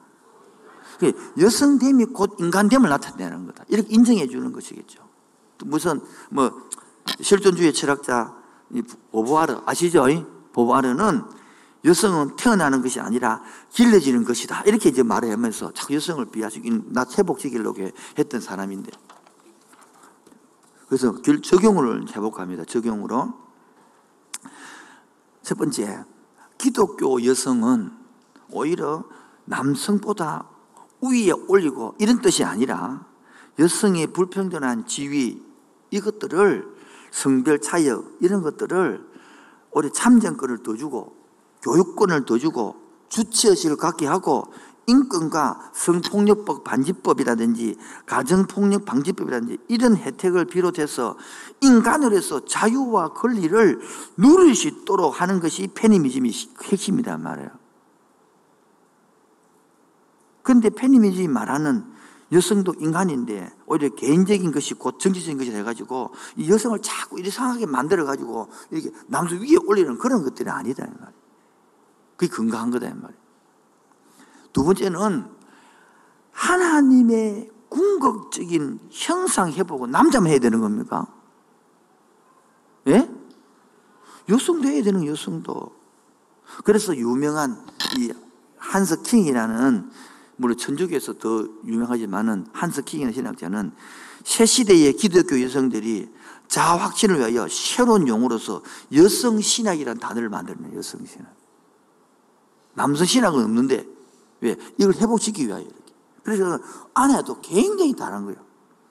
[1.39, 3.65] 여성됨이 곧 인간됨을 나타내는 거다.
[3.67, 5.07] 이렇게 인정해 주는 것이겠죠.
[5.65, 6.69] 무슨 뭐
[7.21, 8.35] 실존주의 철학자
[9.11, 10.05] 보보아르 아시죠?
[10.53, 11.23] 보보아르는
[11.83, 14.63] 여성은 태어나는 것이 아니라 길러지는 것이다.
[14.63, 18.91] 이렇게 이제 말을 하면서 자꾸 여성을 비하시긴 나 회복시키려고 했던 사람인데.
[20.87, 23.33] 그래서 적용을 해볼까 적용으로.
[25.41, 26.03] 첫 번째,
[26.57, 27.91] 기독교 여성은
[28.51, 29.03] 오히려
[29.45, 30.49] 남성보다
[31.01, 33.05] 위에 올리고 이런 뜻이 아니라
[33.59, 35.43] 여성의 불평등한 지위
[35.91, 36.75] 이것들을
[37.11, 39.05] 성별 차이역 이런 것들을
[39.71, 41.15] 우리 참정권을 더 주고
[41.61, 42.75] 교육권을 더 주고
[43.09, 44.51] 주체의식을 갖게 하고
[44.87, 51.17] 인권과 성폭력법 반지법이라든지 가정폭력 방지법이라든지 이런 혜택을 비롯해서
[51.61, 53.79] 인간으로서 자유와 권리를
[54.17, 56.31] 누릴 수 있도록 하는 것이 페미니즘이
[56.63, 57.49] 핵심이란 말이에요.
[60.43, 61.95] 그런데 페미니즘이 말하는
[62.31, 68.91] 여성도 인간인데 오히려 개인적인 것이 곧 정치적인 것이 돼가지고 이 여성을 자꾸 이상하게 만들어가지고 이렇게
[69.07, 70.85] 남성 위에 올리는 그런 것들이 아니다.
[70.85, 71.13] 이 말이에요.
[72.17, 72.87] 그게 건강한 거다.
[72.87, 73.24] 이 말이에요.
[74.55, 75.25] 두 번째는
[76.31, 81.07] 하나님의 궁극적인 형상 회복은 남자만 해야 되는 겁니까?
[82.87, 83.09] 예?
[84.29, 85.75] 여성도 해야 되는 여성도.
[86.63, 87.65] 그래서 유명한
[87.97, 88.13] 이
[88.57, 89.91] 한스 킹이라는
[90.37, 93.73] 물론 천주교에서 더 유명하지만은 한스 킹이라는 신학자는
[94.23, 96.09] 새 시대의 기독교 여성들이
[96.47, 98.61] 자아 확신을 위하여 새로운 용어로서
[98.93, 101.35] 여성 신학이라는 단어를 만들면 여성 신학.
[102.73, 103.94] 남성 신학은 없는데
[104.41, 105.93] 왜 이걸 회복시키기 위하여 이렇게.
[106.23, 106.59] 그래서
[106.93, 108.39] 안에도 굉장히 다른 거예요.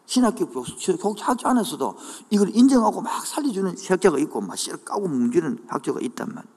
[0.07, 1.97] 신학교 교학자 안에서도
[2.30, 6.55] 이걸 인정하고 막 살려주는 학자가 있고 막 까고 뭉지는 학자가 있단 말이에요.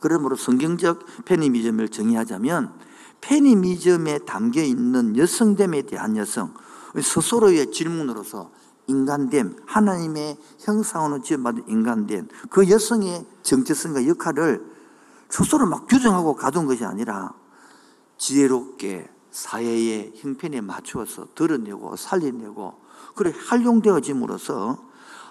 [0.00, 2.72] 그러므로 성경적 페미니즘을 정의하자면
[3.20, 6.54] 페미니즘에 담겨 있는 여성됨에 대한 여성
[7.00, 8.50] 스스로의 질문으로서
[8.86, 14.73] 인간됨, 하나님의 형상으로 지어받은 인간됨, 그 여성의 정체성과 역할을
[15.34, 17.34] 스스로 막 규정하고 가둔 것이 아니라
[18.18, 22.80] 지혜롭게 사회의 형편에 맞추어서 드러내고 살려내고
[23.16, 24.78] 그래 활용되어짐으로써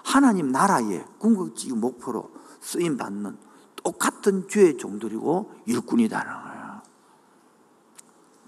[0.04, 2.30] 하나님 나라의 궁극적인 목표로
[2.60, 3.38] 쓰임 받는
[3.76, 6.82] 똑같은 죄의 종들이고 일꾼이다는 거예요.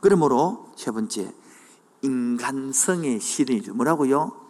[0.01, 1.33] 그러므로 세 번째
[2.03, 3.73] 인간성의 실현이죠.
[3.73, 4.47] 뭐라고요?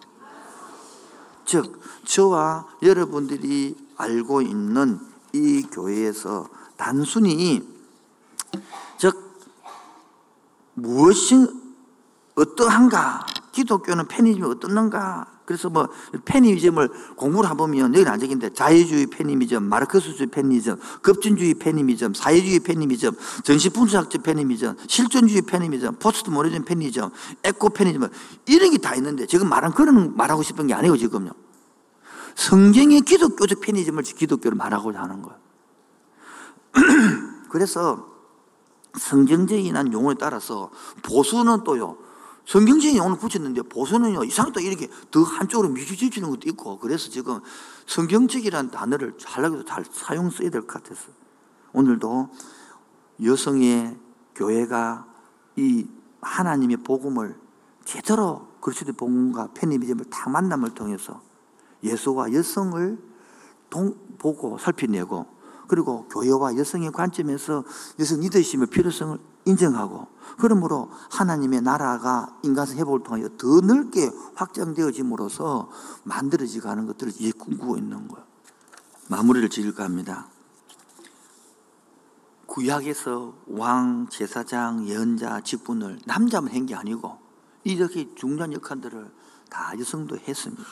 [1.44, 4.98] 즉 저와 여러분들이 알고 있는
[5.32, 7.62] 이 교회에서 단순히
[8.98, 9.14] 즉
[10.74, 11.46] 무엇이
[12.34, 13.26] 어떠한가?
[13.52, 15.26] 기독교는 페미니즘이 어떻는가?
[15.46, 15.88] 그래서 뭐
[16.24, 23.12] 페미니즘을 공부를 해보면 여기는 안 적인데 자유주의 페니미즘, 마르크스주의 페미니즘, 급진주의 페니미즘, 사회주의 페니미즘,
[23.44, 27.08] 정신분석적 페니미즘, 실존주의 페니미즘, 포스트 모더니즘 페미니즘,
[27.44, 28.08] 에코 페미니즘
[28.46, 31.30] 이런 게 다 있는데 지금 말한 그런 말하고 싶은 게 아니고 지금요.
[32.34, 35.45] 성경의 기독교적 페니즘을 기독교를 말하고자 하는 거예요.
[37.50, 38.06] 그래서
[38.98, 40.70] 성경적인 용어에 따라서
[41.02, 41.98] 보수는 또요.
[42.46, 44.22] 성경적인 용어를 붙였는데 보수는요.
[44.24, 47.40] 이상하게 또 이렇게 더 한쪽으로 미주지는 것도 있고 그래서 지금
[47.86, 51.08] 성경적이라는 단어를 하려고 잘 사용 써야 될 것 같아서
[51.72, 52.30] 오늘도
[53.24, 53.98] 여성의
[54.34, 55.06] 교회가
[55.56, 55.86] 이
[56.20, 57.36] 하나님의 복음을
[57.84, 61.22] 제대로 그리스도의 복음과 페니미즘을 다 만남을 통해서
[61.82, 62.98] 예수와 여성을
[63.70, 65.26] 동, 보고 살펴내고
[65.68, 67.64] 그리고 교회와 여성의 관점에서
[67.98, 70.08] 여성 리더십의 필요성을 인정하고
[70.38, 75.70] 그러므로 하나님의 나라가 인간성 회복을 통하여 더 넓게 확장되어짐으로써
[76.04, 78.26] 만들어지고 하는 것들을 이제 꿈꾸고 있는 거예요.
[79.08, 80.28] 마무리를 지을까 합니다.
[82.46, 87.18] 구약에서 왕, 제사장, 예언자, 직분을 남자만 한 게 아니고
[87.64, 89.10] 이렇게 중요한 역할들을
[89.50, 90.62] 다 여성도 했습니다.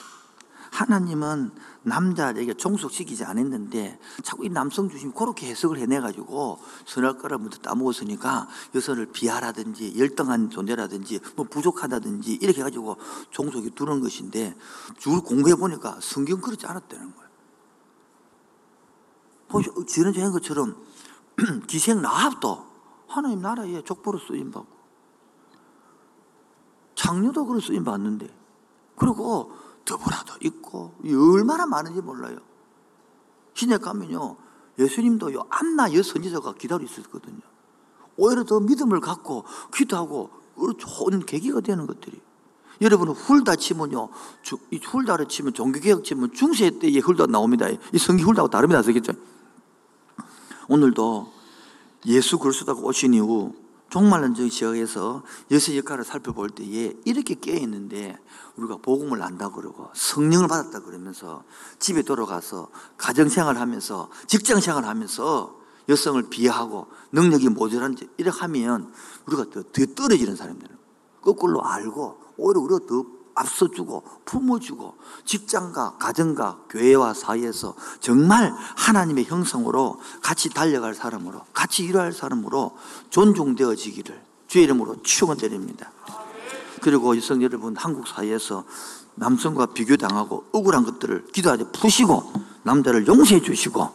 [0.74, 1.52] 하나님은
[1.84, 9.06] 남자에게 종속시키지 않았는데 자꾸 이 남성 중심이 그렇게 해석을 해내가지고 선할 거를 먼저 따먹었으니까 여성을
[9.12, 12.96] 비하라든지 열등한 존재라든지 뭐 부족하다든지 이렇게 해가지고
[13.30, 14.56] 종속이 두는 것인데
[14.98, 17.30] 줄 공부해 보니까 성경 그렇지 않았다는 거예요.
[19.46, 20.74] 보시오, 지난주에 한 것처럼
[21.68, 22.66] 기생 나합도
[23.06, 24.74] 하나님 나라에 족보로 쓰임받고
[26.96, 28.26] 장녀도 그런 쓰임받는데
[28.96, 29.52] 그리고
[29.85, 32.39] 더불어도 있고 얼마나 많은지 몰라요.
[33.55, 34.37] 시내 가면요
[34.78, 37.41] 예수님도 요 안나 여 선지자가 기다리고 있었거든요.
[38.16, 40.30] 오히려 더 믿음을 갖고 기도하고
[40.78, 42.20] 좋은 계기가 되는 것들이.
[42.80, 44.09] 여러분 훌다 치면요,
[44.72, 47.68] 이 훌다를 치면 종교개혁 치면 중세 때의 훌다 나옵니다.
[47.68, 49.12] 이 성기 훌다하고 다릅니다, 아시겠죠?
[50.68, 51.32] 오늘도
[52.07, 53.55] 예수 그리스도가 오신 이후
[53.95, 55.22] 종말론적 지역에서
[55.53, 58.18] 예수 역할을 살펴볼 때에 이렇게 깨어 있는데
[58.57, 61.45] 우리가 복음을 안다 그러고 성령을 받았다 그러면서
[61.78, 68.92] 집에 돌아가서 가정 생활 하면서 직장 생활 하면서 여성을 비하하고 능력이 모자란지 이렇게 하면
[69.26, 70.76] 우리가 더, 더 떨어지는 사람들은
[71.22, 73.05] 거꾸로 알고 오히려 우리가 더
[73.35, 82.76] 앞서주고 품어주고 직장과 가정과 교회와 사이에서 정말 하나님의 형성으로 같이 달려갈 사람으로 같이 일할 사람으로
[83.11, 85.91] 존중되어지기를 주의 이름으로 축원드립니다.
[86.80, 88.64] 그리고 여성 여러분 한국 사회에서
[89.16, 92.32] 남성과 비교당하고 억울한 것들을 기도하지 푸시고
[92.62, 93.89] 남자를 용서해 주시고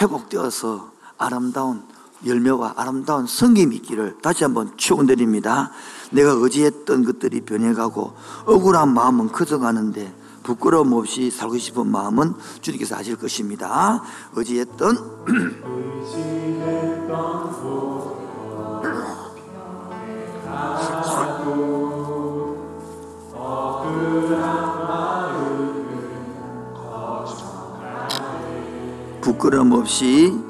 [0.00, 1.84] 회복되어서 아름다운
[2.26, 5.70] 열매와 아름다운 성김이 있기를 다시 한번 추원드립니다
[6.10, 8.14] 내가 의지했던 것들이 변해가고
[8.46, 10.12] 억울한 마음은 커져가는데
[10.48, 14.02] 부끄러움 없이 살고 싶은 마음은 주님께서 아실 것입니다.
[14.34, 15.26] 의지했던
[29.20, 30.47] 부끄럼 없이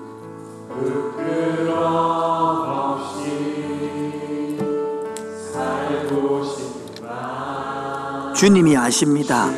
[8.38, 9.50] 주님이 아십니다.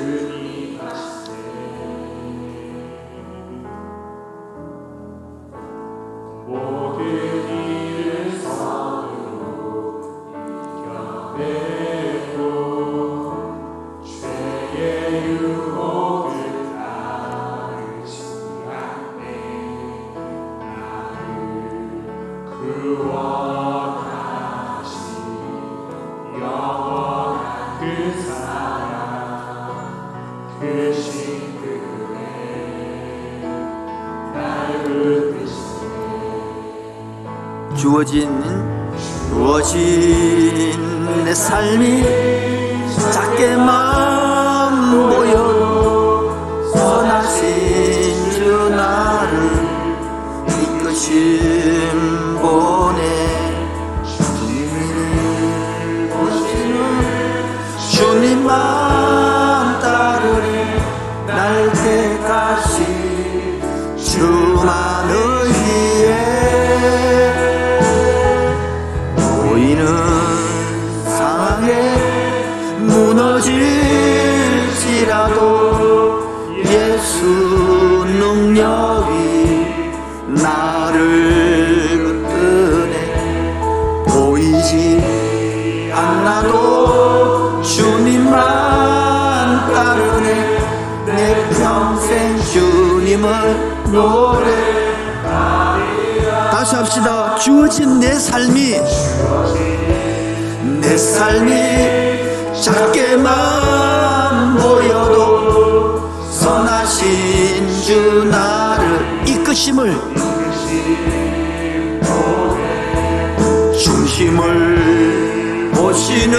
[115.74, 116.38] 보시는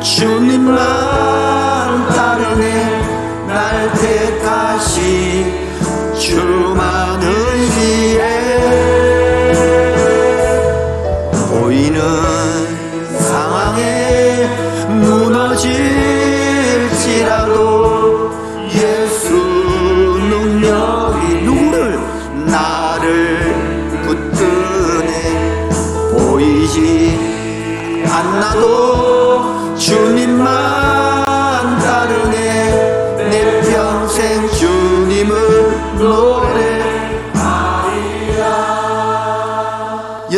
[0.00, 1.31] 주님만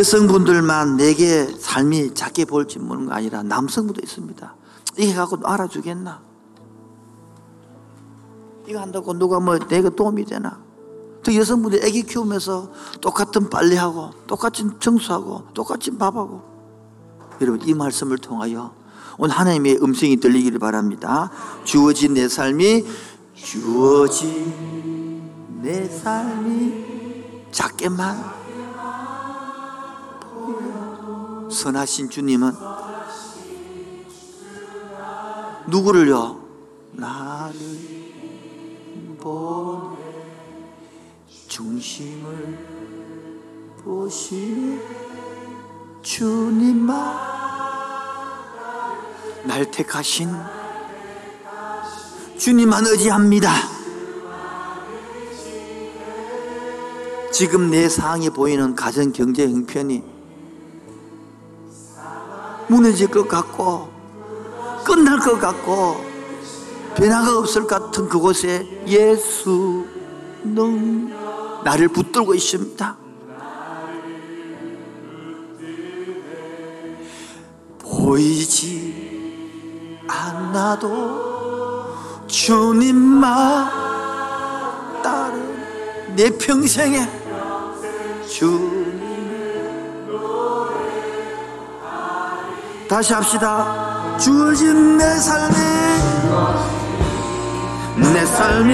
[0.05, 4.55] 여성분들만 내게 삶이 작게 볼지 모르는 거 아니라 남성분도 있습니다.
[4.97, 6.21] 이게 갖고 알아주겠나?
[8.67, 10.61] 이거 한다고 누가 뭐 내가 도움이 되나?
[11.23, 16.43] 또 여성분들이 아기 키우면서 똑같은 빨래하고 똑같은 청소하고 똑같은 밥하고
[17.41, 18.75] 여러분 이 말씀을 통하여
[19.17, 21.31] 오늘 하나님의 음성이 들리기를 바랍니다.
[21.63, 22.85] 주어진 내 삶이
[23.33, 25.23] 주어진
[25.63, 28.44] 내 삶이 작게만
[31.51, 32.51] 선하신 주님은
[35.67, 36.43] 누구를요?
[36.93, 37.55] 나를
[39.19, 39.97] 보내
[41.47, 42.57] 중심을
[43.83, 44.79] 보시
[46.01, 46.95] 주님만
[49.45, 50.29] 날 택하신
[52.37, 53.49] 주님만 의지합니다.
[57.31, 60.14] 지금 내 상황에 보이는 가정 경제 형편이
[62.67, 63.89] 무너질 것 같고
[64.83, 66.03] 끝날 것 같고
[66.95, 69.85] 변화가 없을 것 같은 그곳에 예수는
[71.63, 72.97] 나를 붙들고 있습니다.
[77.79, 79.05] 보이지
[80.07, 81.95] 않나도
[82.27, 83.69] 주님만
[85.01, 87.07] 따른 내 평생에
[88.27, 88.84] 주
[92.87, 94.15] 다시 합시다.
[94.19, 95.55] 주어진 내 삶이
[98.13, 98.73] 내 삶이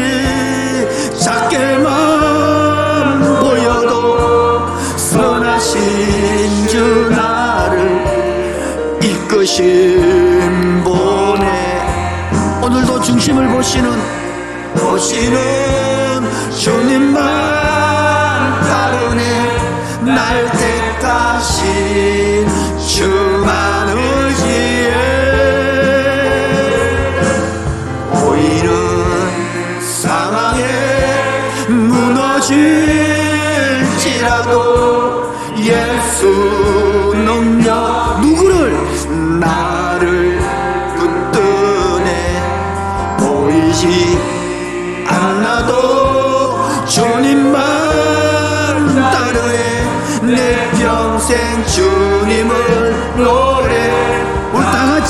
[1.18, 1.80] 작게만
[3.40, 11.82] 보여도 선하신 주 나를 이끄신 보내
[12.62, 13.92] 오늘도 중심을 보시는
[14.76, 15.91] 보시는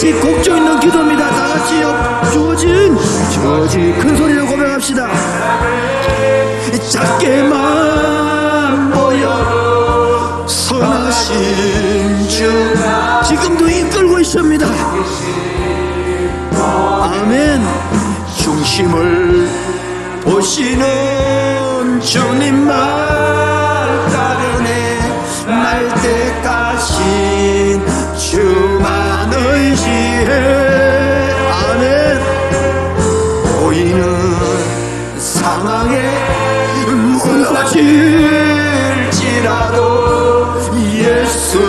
[0.01, 1.29] 같이 곡조 있는 기도입니다.
[1.29, 2.97] 다 같이요 주어진
[3.31, 5.07] 주어진 큰 소리로 고백합시다.
[6.89, 12.51] 작게만 보여 선하신 주
[13.27, 14.65] 지금도 이끌고 있습니다.
[17.03, 17.63] 아멘.
[18.39, 19.47] 중심을
[20.23, 22.75] 보시는 주님만
[25.45, 27.85] 날 때까신
[28.17, 28.60] 주
[39.11, 41.59] 무너질지라도 예수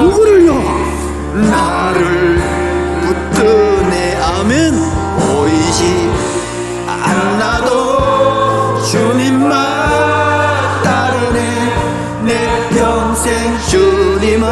[0.00, 0.54] 누구를요?
[1.50, 2.42] 나를
[3.02, 4.16] 붙드네.
[4.16, 4.74] 아멘.
[5.18, 6.10] 보이지
[6.86, 9.50] 않나도 주님만
[10.82, 11.74] 따르네.
[12.24, 14.44] 내 평생 주님을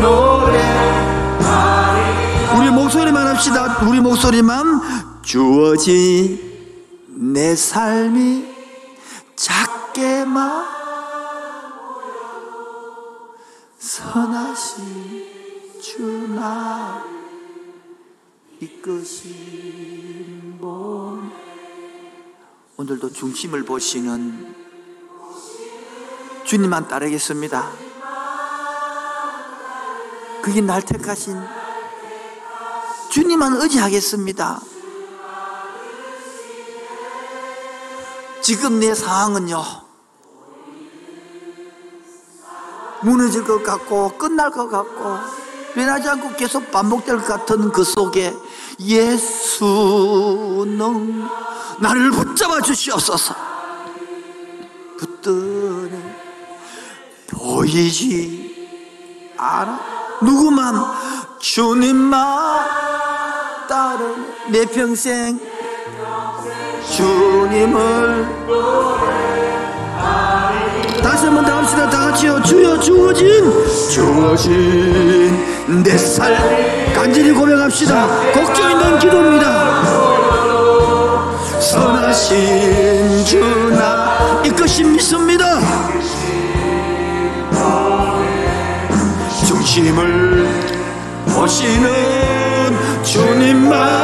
[0.00, 0.54] 노래
[2.56, 3.78] 우리 목소리만 합시다.
[3.86, 4.80] 우리 목소리만.
[5.22, 6.38] 주어진
[7.08, 8.43] 내 삶이
[15.94, 17.04] 주나
[18.58, 21.30] 이끄신 분.
[22.76, 24.56] 오늘도 중심을 보시는
[26.42, 27.70] 주님만 따르겠습니다.
[30.42, 31.40] 그게 날 택하신
[33.10, 34.60] 주님만 의지하겠습니다.
[38.42, 39.62] 지금 내 상황은요
[43.02, 45.43] 무너질 것 같고 끝날 것 같고
[45.74, 48.32] 변하지 않고 계속 반복될 것 같은 그 속에
[48.78, 50.04] 예수는
[51.80, 53.34] 나를 붙잡아 주시옵소서.
[54.98, 56.16] 붙드네
[57.28, 58.54] 보이지
[59.36, 59.80] 않아.
[60.22, 60.76] 누구만?
[61.40, 62.64] 주님만
[63.68, 64.14] 따르네
[64.50, 65.38] 내 평생
[66.96, 68.44] 주님을
[71.02, 71.90] 다시 한번더 합시다.
[71.90, 72.42] 다 같이요.
[72.42, 73.52] 주여 주어진
[73.90, 78.06] 주어진 내살 간절히 고백합시다.
[78.32, 79.82] 걱정 있는 기도입니다.
[81.60, 85.60] 선하신 주나 이것이 믿습니다.
[89.46, 90.48] 중심을
[91.26, 94.03] 보시는 주님만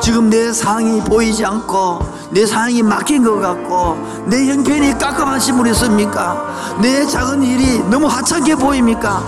[0.00, 1.98] 지금 내 상황이 보이지 않고
[2.30, 3.96] 내 상황이 막힌 것 같고
[4.26, 6.76] 내 형편이 깝깝하신 분 있습니까?
[6.80, 9.22] 내 작은 일이 너무 하찮게 보입니까?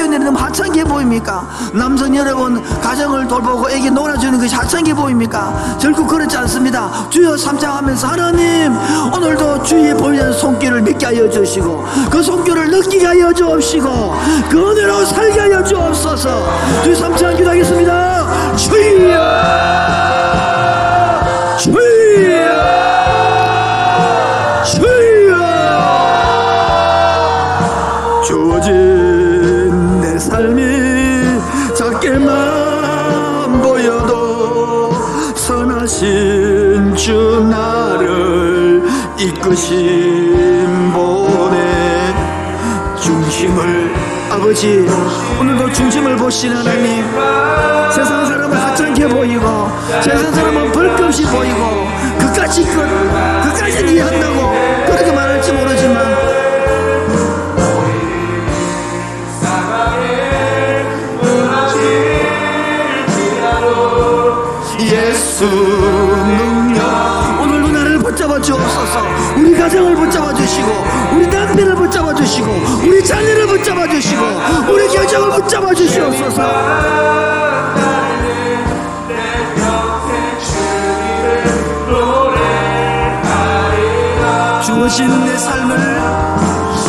[0.00, 1.46] 너무 하찮게 보입니까?
[1.74, 5.76] 남성 여러분 가정을 돌보고 애기 놀아주는 것이 하찮게 보입니까?
[5.80, 7.08] 결코 그렇지 않습니다.
[7.10, 8.74] 주여 삼창하면서 하나님
[9.14, 14.14] 오늘도 주의 보이는 손길을 믿게 하여 주시고 그 손길을 느끼게 하여 주옵시고
[14.48, 16.82] 그 은혜로 살게 하여 주옵소서.
[16.82, 18.56] 주의 삼창 기도하겠습니다.
[18.56, 18.82] 주여
[21.58, 21.72] 주여!
[21.74, 22.81] 주여
[40.94, 42.14] 분의
[42.98, 43.94] 중심을
[44.30, 44.86] 아버지
[45.38, 47.04] 오늘도 중심을 보신 하나님.
[47.92, 49.68] 세상 사람은 하찮게 보이고
[50.02, 51.86] 세상 사람은 벌금없이 보이고
[52.18, 52.76] 그까지 그,
[53.42, 56.02] 그까지 이해한다고 그렇게 말할지 모르지만.
[64.80, 66.51] 예수
[68.42, 69.06] 주옵소서.
[69.36, 70.84] 우리 가정을 붙잡아 주시고
[71.14, 72.46] 우리 남편을 붙잡아 주시고
[72.84, 74.22] 우리 자녀를 붙잡아 주시고
[74.68, 76.42] 우리 가정을 붙잡아 주시옵소서.
[84.64, 86.00] 주어진 내 삶을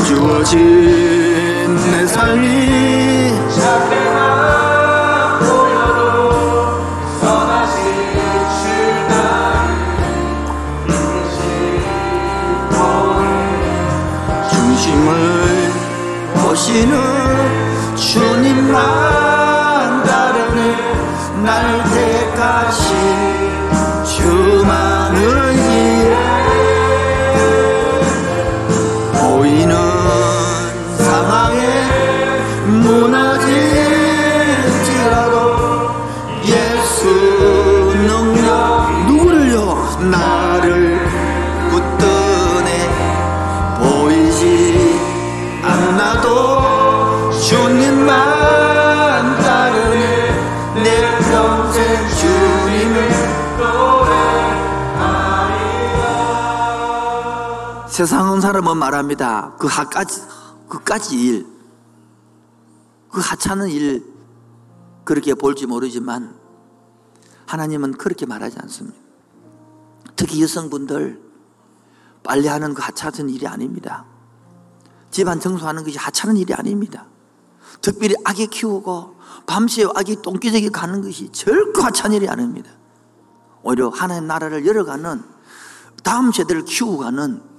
[0.07, 3.31] 주어진 내 삶이
[16.73, 17.12] 보이
[57.93, 59.53] 세상은 사람은 말합니다.
[59.59, 60.23] 그 하까지,
[60.67, 61.45] 그까지 일,
[63.11, 64.03] 그 하찮은 일,
[65.03, 66.35] 그렇게 볼지 모르지만,
[67.45, 68.97] 하나님은 그렇게 말하지 않습니다.
[70.15, 71.21] 특히 여성분들,
[72.23, 74.05] 빨래하는 그 하찮은 일이 아닙니다.
[75.11, 77.05] 집안 청소하는 것이 하찮은 일이 아닙니다.
[77.79, 82.71] 특별히 아기 키우고, 밤새 아기 똥기저귀 가는 것이 절코 하찮은 일이 아닙니다.
[83.61, 85.23] 오히려 하나님 나라를 열어가는
[86.01, 87.52] 다음 세대를 키우고 가는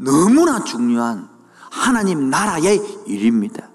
[0.00, 1.28] 너무나 중요한
[1.70, 3.68] 하나님 나라의 일입니다.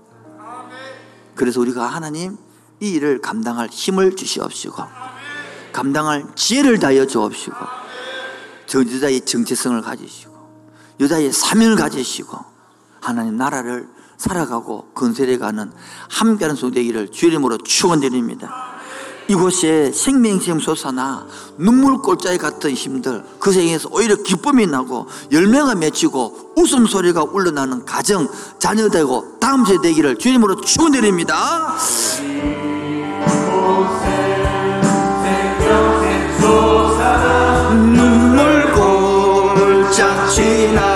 [1.36, 2.38] 그래서 우리가 하나님
[2.80, 4.84] 이 일을 감당할 힘을 주시옵시고
[5.72, 7.56] 감당할 지혜를 다하여 주옵시고
[8.66, 10.36] 저 여자의 정체성을 가지시고
[11.00, 12.38] 여자의 사명을 가지시고
[13.02, 15.72] 하나님 나라를 살아가고 건설해가는
[16.10, 18.75] 함께하는 소되기를 주의 이름으로 축원드립니다.
[19.28, 21.26] 이곳에 생명시험 솟아나
[21.58, 28.28] 눈물 골짜기 같은 힘들 그 생에서 오히려 기쁨이 나고 열매가 맺히고 웃음소리가 울러나는 가정
[28.60, 31.76] 자녀되고 다음 세대 되기를 주님으로 축원드립니다.
[37.72, 40.95] 눈물 골짝 지나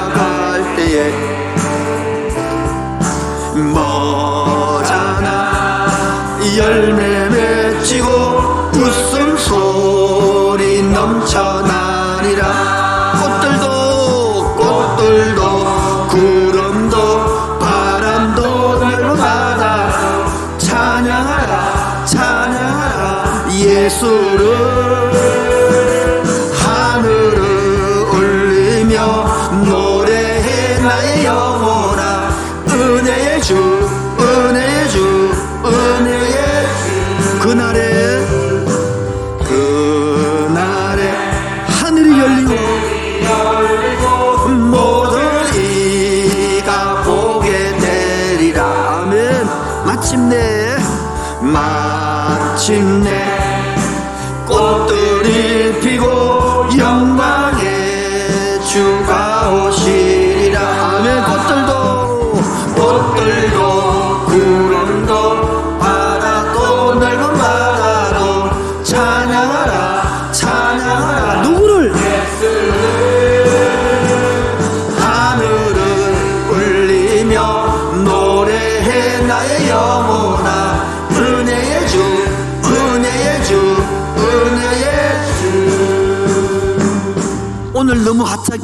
[58.76, 59.29] 영광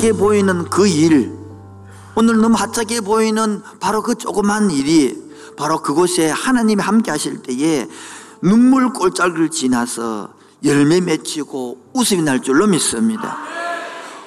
[0.06, 1.32] 하찮게 보이는 그 일
[2.16, 5.18] 오늘 너무 하찮게 보이는 바로 그 조그만 일이
[5.58, 7.88] 바로 그곳에 하나님이 함께 하실 때에
[8.42, 10.30] 눈물 꼴짝을 지나서
[10.64, 13.38] 열매 맺히고 웃음이 날 줄로 믿습니다.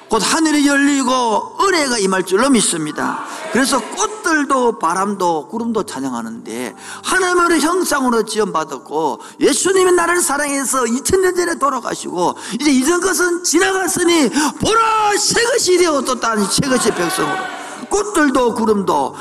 [0.09, 3.25] 곧 하늘이 열리고 은혜가 임할 줄로 믿습니다.
[3.53, 12.71] 그래서 꽃들도 바람도 구름도 찬양하는데 하나님의 형상으로 지원받았고 예수님이 나를 사랑해서 2000년 전에 돌아가시고 이제
[12.71, 17.37] 이전 것은 지나갔으니 보라 새 것이 되었다니 새 것이 백성으로
[17.91, 19.15] 꽃들도 구름도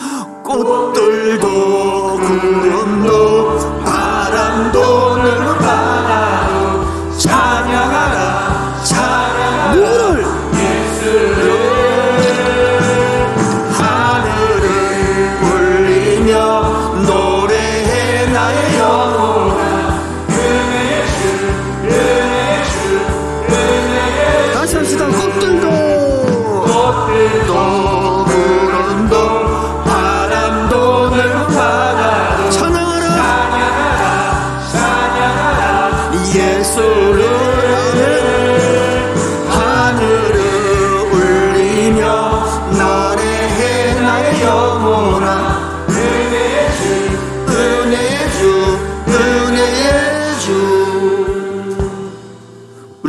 [0.43, 1.47] 꽃들도
[2.17, 6.36] 구름도 바람도 넓은 바다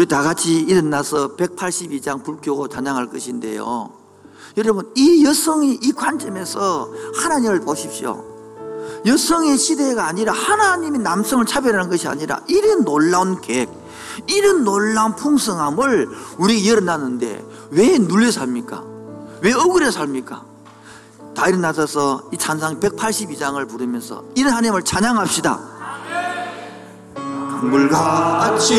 [0.08, 3.90] 다 같이 일어나서 182장 불교고 찬양할 것인데요
[4.56, 6.90] 여러분 이 여성이 이 관점에서
[7.22, 8.38] 하나님을 보십시오
[9.06, 13.70] 여성의 시대가 아니라 하나님이 남성을 차별하는 것이 아니라 이런 놀라운 계획,
[14.26, 18.82] 이런 놀라운 풍성함을 우리 열어놨는데 왜 눌려 삽니까?
[19.40, 20.44] 왜 억울해 삽니까?
[21.34, 25.78] 다 일어나서 이 찬상 182장을 부르면서 이런 하나님을 찬양합시다.
[27.60, 28.74] 강물같이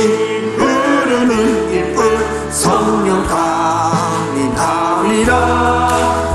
[1.10, 3.26] 흐르는 이쁜 성령
[4.46, 5.90] 강이나리라.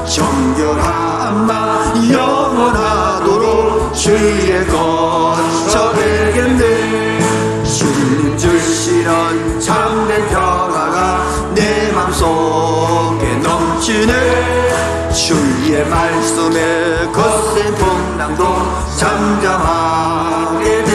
[0.04, 7.20] 정결한 마 영원하도록 주의 거처 되겠네.
[7.62, 15.12] 주님 주시는 참된 평화가 내 맘속에 넘치네.
[15.12, 18.44] 주의 말씀에 거센 풍랑도
[18.98, 20.93] 잠잠하게 나의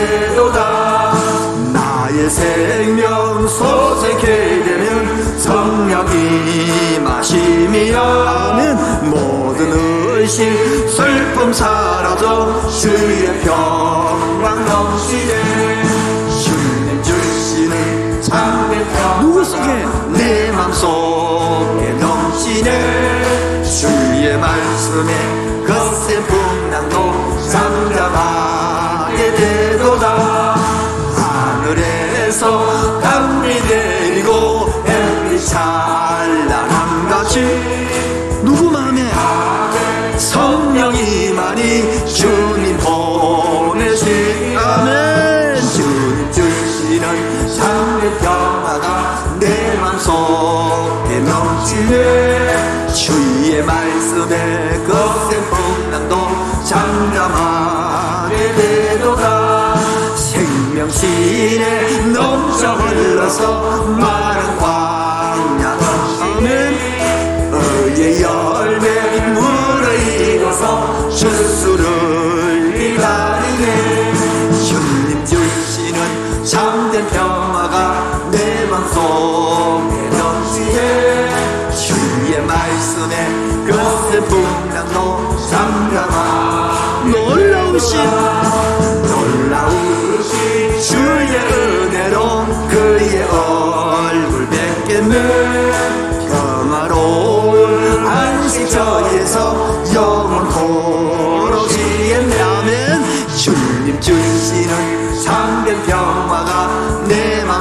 [2.29, 15.83] 생명 소생케 되면 성령이 마심이야 모든 의심 슬픔 사라져 주의 평강 넘치네
[16.43, 18.85] 주님 주시는 참된
[19.43, 19.87] 속에?
[20.13, 26.38] 내 맘속에 넘치네 주의 말씀에 거센 풍
[63.41, 63.78] Oh.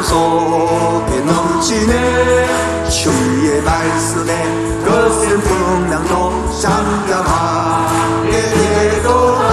[0.09, 2.89] 속에 넘치네.
[2.89, 9.53] 주의 말씀에 거센 풍랑도 잠잠하게 되도다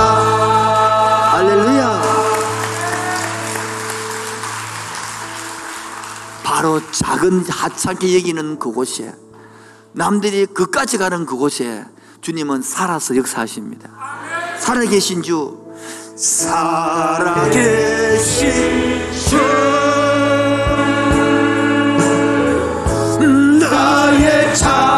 [1.33, 2.01] 할렐루야.
[6.43, 9.13] 바로 작은 하찮게 여기는 그곳에
[9.91, 11.83] 남들이 그까지 가는 그곳에
[12.21, 13.89] 주님은 살아서 역사하십니다.
[14.59, 15.65] 살아계신 주.
[16.15, 17.51] 살아계신
[19.11, 19.74] 주
[24.63, 24.94] 나의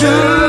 [0.00, 0.39] 주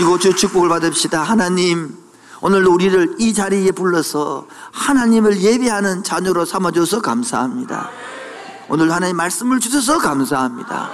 [0.00, 1.22] 앉으시고 주 축복을 받읍시다.
[1.22, 1.96] 하나님
[2.40, 7.90] 오늘도 우리를 이 자리에 불러서 하나님을 예배하는 자녀로 삼아줘서 감사합니다.
[8.68, 10.90] 오늘 하나님 말씀을 주셔서 감사합니다.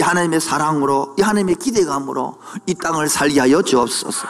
[0.00, 4.26] 이 하나님의 사랑으로 이 하나님의 기대감으로 이 땅을 살게 하여 주옵소서.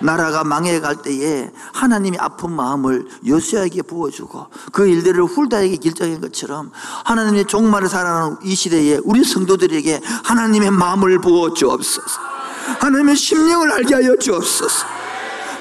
[0.00, 6.70] 나라가 망해갈 때에 하나님이 아픈 마음을 요시아에게 부어주고 그 일들을 훌다에게 길정한 것처럼
[7.04, 12.37] 하나님의 종말을 살아가는 이 시대에 우리 성도들에게 하나님의 마음을 부어 주옵소서
[12.80, 14.86] 하나님의 심령을 알게 하여 주옵소서.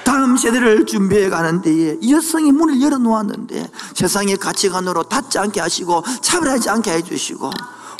[0.04, 6.70] 다음 세대를 준비해 가는 데에 여성이 문을 열어 놓았는데 세상의 가치관으로 닫지 않게 하시고 차별하지
[6.70, 7.52] 않게 해 주시고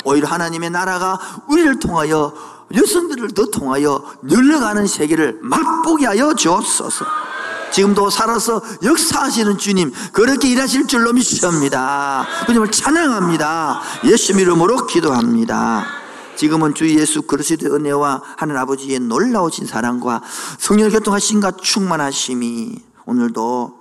[0.04, 1.18] 오히려 하나님의 나라가
[1.48, 2.32] 우리를 통하여
[2.74, 7.04] 여성들을 더 통하여 열려가는 세계를 맛보게 하여 주옵소서.
[7.72, 12.26] 지금도 살아서 역사하시는 주님 그렇게 일하실 줄로 믿습니다.
[12.46, 13.82] 주님을 찬양합니다.
[14.04, 15.97] 예수 이름으로 기도합니다
[16.38, 20.22] 지금은 주 예수 그리스도의 은혜와 하늘 아버지의 놀라우신 사랑과
[20.60, 23.80] 성령의 교통하심과 충만하심이 오늘도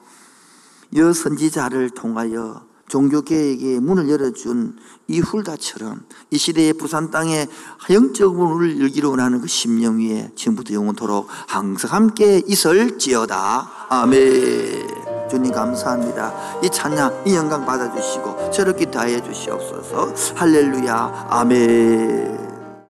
[0.95, 4.75] 여 선지자를 통하여 종교계에게 문을 열어준
[5.07, 7.47] 이 훌다처럼 이 시대의 부산 땅에
[7.91, 13.69] 영적 문을 열기로 원하는 그 심령 위에 지금부터 영원토록 항상 함께 있을지어다.
[13.89, 15.27] 아멘.
[15.29, 16.61] 주님 감사합니다.
[16.63, 20.13] 이 찬양 이 영광 받아주시고 저렇게 다해 주시옵소서.
[20.35, 21.27] 할렐루야.
[21.29, 22.46] 아멘